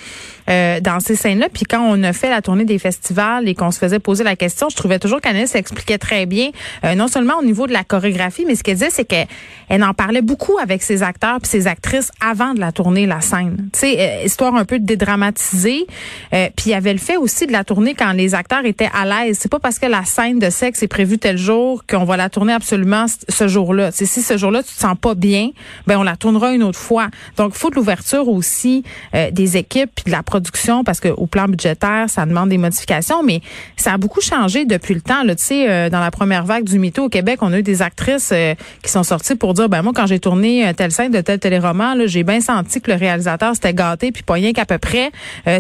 euh, 0.49 0.80
dans 0.80 0.99
ces 1.00 1.14
scènes-là. 1.14 1.49
Puis 1.52 1.64
quand 1.64 1.80
on 1.80 2.02
a 2.02 2.12
fait 2.12 2.28
la 2.28 2.42
tournée 2.42 2.64
des 2.64 2.78
festivals 2.78 3.49
et 3.49 3.54
qu'on 3.54 3.70
se 3.70 3.78
faisait 3.78 4.00
poser 4.00 4.25
la 4.25 4.37
question, 4.37 4.68
je 4.68 4.76
trouvais 4.76 4.99
toujours 4.99 5.20
qu'Anaïs 5.20 5.54
expliquait 5.54 5.99
très 5.99 6.26
bien, 6.26 6.50
euh, 6.85 6.94
non 6.94 7.09
seulement 7.09 7.35
au 7.38 7.44
niveau 7.44 7.66
de 7.66 7.73
la 7.73 7.85
chorégraphie, 7.85 8.44
mais 8.47 8.56
ce 8.56 8.64
qu'elle 8.64 8.75
disait, 8.75 8.90
c'est 8.90 9.04
qu'elle 9.04 9.85
en 9.85 9.94
parlait 9.94 10.23
beaucoup 10.23 10.59
avec 10.59 10.82
ses 10.82 11.02
acteurs 11.02 11.38
puis 11.40 11.49
ses 11.49 11.66
actrices 11.66 12.11
avant 12.20 12.54
de 12.54 12.61
la 12.61 12.73
tournée, 12.73 13.06
la 13.06 13.20
scène. 13.20 13.68
Tu 13.73 13.80
sais, 13.80 14.23
histoire 14.25 14.54
un 14.56 14.64
peu 14.64 14.78
de 14.78 14.85
dédramatiser. 14.85 15.87
puis 16.30 16.66
il 16.66 16.70
y 16.70 16.75
avait 16.75 16.92
le 16.92 16.99
fait 16.99 17.16
aussi 17.16 17.47
de 17.47 17.52
la 17.52 17.62
tournée 17.62 17.94
quand 17.94 18.12
les 18.12 18.35
acteurs 18.35 18.64
étaient 18.64 18.80
à 18.93 19.05
l'aise. 19.05 19.39
C'est 19.41 19.51
pas 19.51 19.59
parce 19.59 19.79
que 19.79 19.87
la 19.87 20.05
scène 20.05 20.39
de 20.39 20.51
sexe 20.51 20.83
est 20.83 20.89
prévue 20.89 21.19
tel 21.19 21.37
jour 21.37 21.85
qu'on 21.87 22.05
va 22.05 22.17
la 22.17 22.31
tourner 22.31 22.53
absolument 22.53 23.07
ce 23.29 23.49
jour-là. 23.49 23.91
si 23.93 24.07
ce 24.07 24.37
jour-là 24.37 24.63
tu 24.63 24.75
te 24.75 24.81
sens 24.81 24.97
pas 25.01 25.15
bien, 25.15 25.51
ben 25.87 25.99
on 25.99 26.03
la 26.03 26.17
tournera 26.17 26.53
une 26.53 26.63
autre 26.63 26.79
fois. 26.79 27.09
Donc 27.37 27.55
faut 27.55 27.71
de 27.71 27.75
l'ouverture 27.75 28.29
aussi 28.29 28.85
euh, 29.15 29.31
des 29.31 29.57
équipes 29.57 29.91
puis 29.95 30.05
de 30.07 30.11
la 30.11 30.23
production 30.23 30.85
parce 30.85 31.01
que 31.01 31.09
au 31.09 31.27
plan 31.27 31.47
budgétaire 31.47 32.09
ça 32.09 32.27
demande 32.27 32.49
des 32.49 32.59
modifications, 32.59 33.23
mais 33.23 33.41
ça 33.77 33.93
a 33.93 33.99
beaucoup 33.99 34.21
changé 34.21 34.65
depuis 34.65 34.95
le 34.95 35.01
temps. 35.01 35.23
Là, 35.25 35.35
tu 35.35 35.45
sais, 35.45 35.71
euh, 35.71 35.91
dans 35.91 36.01
la 36.01 36.11
première 36.11 36.45
vague 36.45 36.65
du 36.65 36.79
mytho 36.79 37.05
au 37.05 37.09
Québec, 37.09 37.41
on 37.43 37.53
a 37.53 37.59
eu 37.59 37.63
des 37.63 37.83
actrices 37.83 38.31
euh, 38.33 38.55
qui 38.83 38.91
sont 38.91 39.03
sorties 39.03 39.35
pour 39.35 39.55
dire 39.55 39.69
ben 39.69 39.83
moi 39.83 39.93
quand 39.95 40.07
j'ai 40.07 40.21
tourné 40.21 40.73
telle 40.77 40.93
scène 40.93 41.13
de 41.13 41.21
tel 41.21 41.39
téléroman, 41.39 42.07
j'ai 42.07 42.23
bien 42.23 42.41
senti 42.41 42.81
que 42.81 42.91
le 42.91 42.97
réalisateur 42.97 43.55
s'était 43.55 43.75
gâté 43.75 44.13
puis 44.13 44.23
pas 44.23 44.35
rien 44.35 44.53
qu'à 44.53 44.65
peu 44.65 44.79
près. 44.79 45.11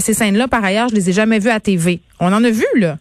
ces 0.00 0.14
scènes-là 0.14 0.48
par 0.48 0.64
ailleurs 0.64 0.88
je 0.88 0.94
les 0.94 1.10
ai 1.10 1.12
jamais 1.12 1.38
vues 1.38 1.50
à 1.50 1.60
TV. 1.60 2.00
On 2.18 2.32
en 2.32 2.44
a 2.44 2.50
vu 2.50 2.66
là. 2.76 2.98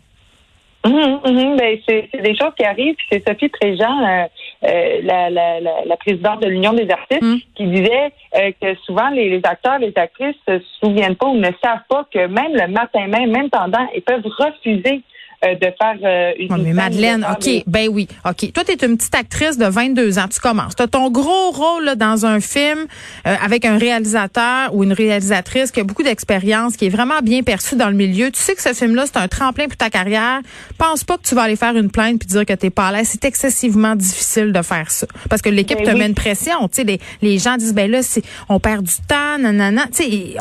Mhm. 0.85 1.57
ben, 1.57 1.77
c'est 1.87 2.09
des 2.21 2.35
choses 2.35 2.53
qui 2.57 2.63
arrivent. 2.63 2.95
C'est 3.11 3.27
Sophie 3.27 3.49
Préjean, 3.49 4.27
euh, 4.63 5.01
la, 5.03 5.29
la, 5.29 5.59
la, 5.59 5.97
présidente 5.97 6.41
de 6.41 6.47
l'Union 6.47 6.73
des 6.73 6.89
artistes 6.89 7.21
mm. 7.21 7.37
qui 7.55 7.65
disait 7.65 8.13
que 8.61 8.75
souvent 8.85 9.09
les, 9.09 9.29
les, 9.29 9.41
acteurs, 9.43 9.79
les 9.79 9.93
actrices 9.95 10.37
se 10.47 10.59
souviennent 10.79 11.15
pas 11.15 11.27
ou 11.27 11.35
ne 11.35 11.51
savent 11.61 11.83
pas 11.89 12.05
que 12.13 12.27
même 12.27 12.53
le 12.53 12.67
matin 12.67 13.07
même, 13.07 13.31
même 13.31 13.49
pendant, 13.49 13.87
ils 13.93 14.01
peuvent 14.01 14.25
refuser 14.25 15.01
euh, 15.45 15.55
de 15.55 15.73
faire 15.81 15.95
euh, 16.03 16.33
une. 16.37 16.63
mais 16.63 16.73
Madeleine, 16.73 17.25
OK, 17.31 17.63
ben 17.65 17.87
oui, 17.89 18.09
OK. 18.25 18.51
Toi, 18.51 18.63
tu 18.65 18.73
es 18.73 18.85
une 18.85 18.97
petite 18.97 19.15
actrice 19.15 19.57
de 19.57 19.67
22 19.67 20.19
ans. 20.19 20.27
Tu 20.29 20.41
commences. 20.41 20.75
Tu 20.75 20.83
as 20.83 20.87
ton 20.87 21.09
gros 21.09 21.51
rôle 21.51 21.85
là, 21.85 21.95
dans 21.95 22.25
un 22.25 22.41
film 22.41 22.87
euh, 23.25 23.35
avec 23.41 23.63
un 23.63 23.77
réalisateur 23.77 24.75
ou 24.75 24.83
une 24.83 24.91
réalisatrice 24.91 25.71
qui 25.71 25.79
a 25.79 25.85
beaucoup 25.85 26.03
d'expérience, 26.03 26.75
qui 26.75 26.87
est 26.87 26.89
vraiment 26.89 27.19
bien 27.23 27.41
perçu 27.41 27.77
dans 27.77 27.87
le 27.87 27.95
milieu. 27.95 28.31
Tu 28.31 28.39
sais 28.41 28.53
que 28.53 28.61
ce 28.61 28.73
film-là, 28.73 29.05
c'est 29.05 29.15
un 29.15 29.29
tremplin 29.29 29.67
pour 29.67 29.77
ta 29.77 29.89
carrière. 29.89 30.41
Pense 30.77 31.05
pas 31.05 31.17
que 31.17 31.23
tu 31.23 31.35
vas 31.35 31.43
aller 31.43 31.55
faire 31.55 31.77
une 31.77 31.89
plainte 31.89 32.19
puis 32.19 32.27
dire 32.27 32.45
que 32.45 32.53
t'es 32.53 32.69
pas 32.69 32.87
à 32.87 32.91
l'aise. 32.91 33.07
C'est 33.09 33.23
excessivement 33.23 33.95
difficile 33.95 34.51
de 34.51 34.61
faire 34.61 34.91
ça. 34.91 35.07
Parce 35.29 35.41
que 35.41 35.49
l'équipe 35.49 35.77
ben 35.77 35.93
te 35.93 35.97
met 35.97 36.07
une 36.07 36.15
pression. 36.15 36.67
Tu 36.67 36.75
sais, 36.75 36.83
les, 36.83 36.99
les 37.21 37.37
gens 37.37 37.55
disent, 37.55 37.73
ben 37.73 37.89
là, 37.89 38.01
on 38.49 38.59
perd 38.59 38.83
du 38.83 38.95
temps, 39.07 39.37
nanana. 39.39 39.85
Tu 39.87 40.03
sais, 40.03 40.35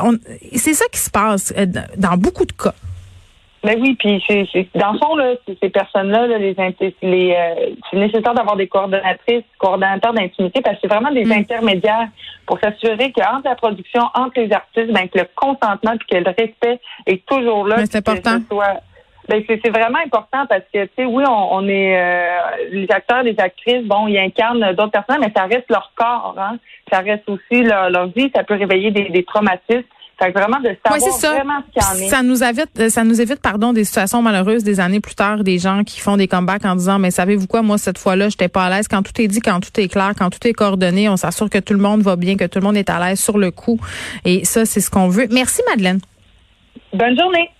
c'est 0.56 0.74
ça 0.74 0.86
qui 0.90 0.98
se 0.98 1.10
passe 1.10 1.54
dans 1.96 2.16
beaucoup 2.16 2.44
de 2.44 2.52
cas. 2.52 2.74
Ben 3.64 3.76
oui, 3.80 3.96
puis 3.98 4.22
c'est, 4.28 4.68
dans 4.76 4.92
le 4.92 4.98
fond, 4.98 5.16
là, 5.16 5.34
ces 5.60 5.68
personnes-là, 5.68 6.28
les, 6.28 6.54
les 7.02 7.34
euh, 7.36 7.70
c'est 7.90 7.96
nécessaire 7.96 8.34
d'avoir 8.34 8.54
des 8.54 8.68
coordonnatrices, 8.68 9.42
coordonnateurs 9.58 10.14
d'intimité, 10.14 10.60
parce 10.60 10.76
que 10.76 10.82
c'est 10.82 10.94
vraiment 10.94 11.10
des 11.10 11.24
mm. 11.24 11.32
intermédiaires 11.32 12.08
pour 12.46 12.60
s'assurer 12.60 13.10
qu'entre 13.10 13.46
la 13.46 13.56
production, 13.56 14.02
entre 14.14 14.40
les 14.40 14.52
artistes, 14.52 14.92
ben, 14.92 15.08
que 15.08 15.18
le 15.18 15.26
consentement 15.34 15.94
et 15.94 15.98
que 15.98 16.18
le 16.18 16.34
respect 16.38 16.80
est 17.06 17.26
toujours 17.26 17.66
là. 17.66 17.84
c'est 17.84 17.96
important. 17.96 18.38
Ben, 19.28 19.42
c'est, 19.46 19.68
vraiment 19.68 19.98
important 19.98 20.46
parce 20.48 20.62
que, 20.72 20.84
tu 20.84 20.90
sais, 20.96 21.04
oui, 21.04 21.22
on, 21.28 21.68
est 21.68 22.00
euh, 22.00 22.38
les 22.70 22.90
acteurs, 22.90 23.22
les 23.22 23.38
actrices, 23.38 23.84
bon, 23.84 24.06
ils 24.06 24.18
incarnent 24.18 24.72
d'autres 24.72 24.92
personnes, 24.92 25.20
mais 25.20 25.30
ça 25.36 25.44
reste 25.44 25.68
leur 25.68 25.92
corps, 25.94 26.34
hein. 26.38 26.56
Ça 26.90 27.00
reste 27.00 27.28
aussi 27.28 27.62
leur, 27.62 27.90
leur 27.90 28.06
vie, 28.06 28.30
ça 28.34 28.42
peut 28.42 28.54
réveiller 28.54 28.90
des, 28.90 29.10
des 29.10 29.24
traumatismes. 29.24 29.82
Fait 30.18 30.32
vraiment 30.32 30.58
de 30.58 30.76
savoir 30.84 31.12
ça. 31.20 31.34
vraiment 31.34 31.60
ce 31.60 31.72
qu'il 31.72 31.82
y 31.82 32.04
en 32.04 32.06
est. 32.06 32.08
Ça 32.08 32.22
nous 32.24 32.42
évite, 32.42 32.70
euh, 32.80 32.88
ça 32.88 33.04
nous 33.04 33.20
évite, 33.20 33.40
pardon, 33.40 33.72
des 33.72 33.84
situations 33.84 34.20
malheureuses 34.20 34.64
des 34.64 34.80
années 34.80 34.98
plus 34.98 35.14
tard, 35.14 35.44
des 35.44 35.58
gens 35.58 35.84
qui 35.84 36.00
font 36.00 36.16
des 36.16 36.26
comebacks 36.26 36.64
en 36.64 36.74
disant, 36.74 36.98
mais 36.98 37.12
savez-vous 37.12 37.46
quoi, 37.46 37.62
moi, 37.62 37.78
cette 37.78 37.98
fois-là, 37.98 38.28
j'étais 38.28 38.48
pas 38.48 38.64
à 38.64 38.70
l'aise. 38.70 38.88
Quand 38.88 39.02
tout 39.02 39.12
est 39.22 39.28
dit, 39.28 39.40
quand 39.40 39.60
tout 39.60 39.80
est 39.80 39.86
clair, 39.86 40.12
quand 40.18 40.30
tout 40.30 40.44
est 40.48 40.52
coordonné, 40.52 41.08
on 41.08 41.16
s'assure 41.16 41.48
que 41.48 41.58
tout 41.58 41.72
le 41.72 41.78
monde 41.78 42.02
va 42.02 42.16
bien, 42.16 42.36
que 42.36 42.46
tout 42.46 42.58
le 42.58 42.64
monde 42.64 42.76
est 42.76 42.90
à 42.90 42.98
l'aise 42.98 43.20
sur 43.20 43.38
le 43.38 43.52
coup. 43.52 43.78
Et 44.24 44.44
ça, 44.44 44.64
c'est 44.64 44.80
ce 44.80 44.90
qu'on 44.90 45.08
veut. 45.08 45.28
Merci, 45.30 45.62
Madeleine. 45.68 46.00
Bonne 46.92 47.16
journée. 47.16 47.50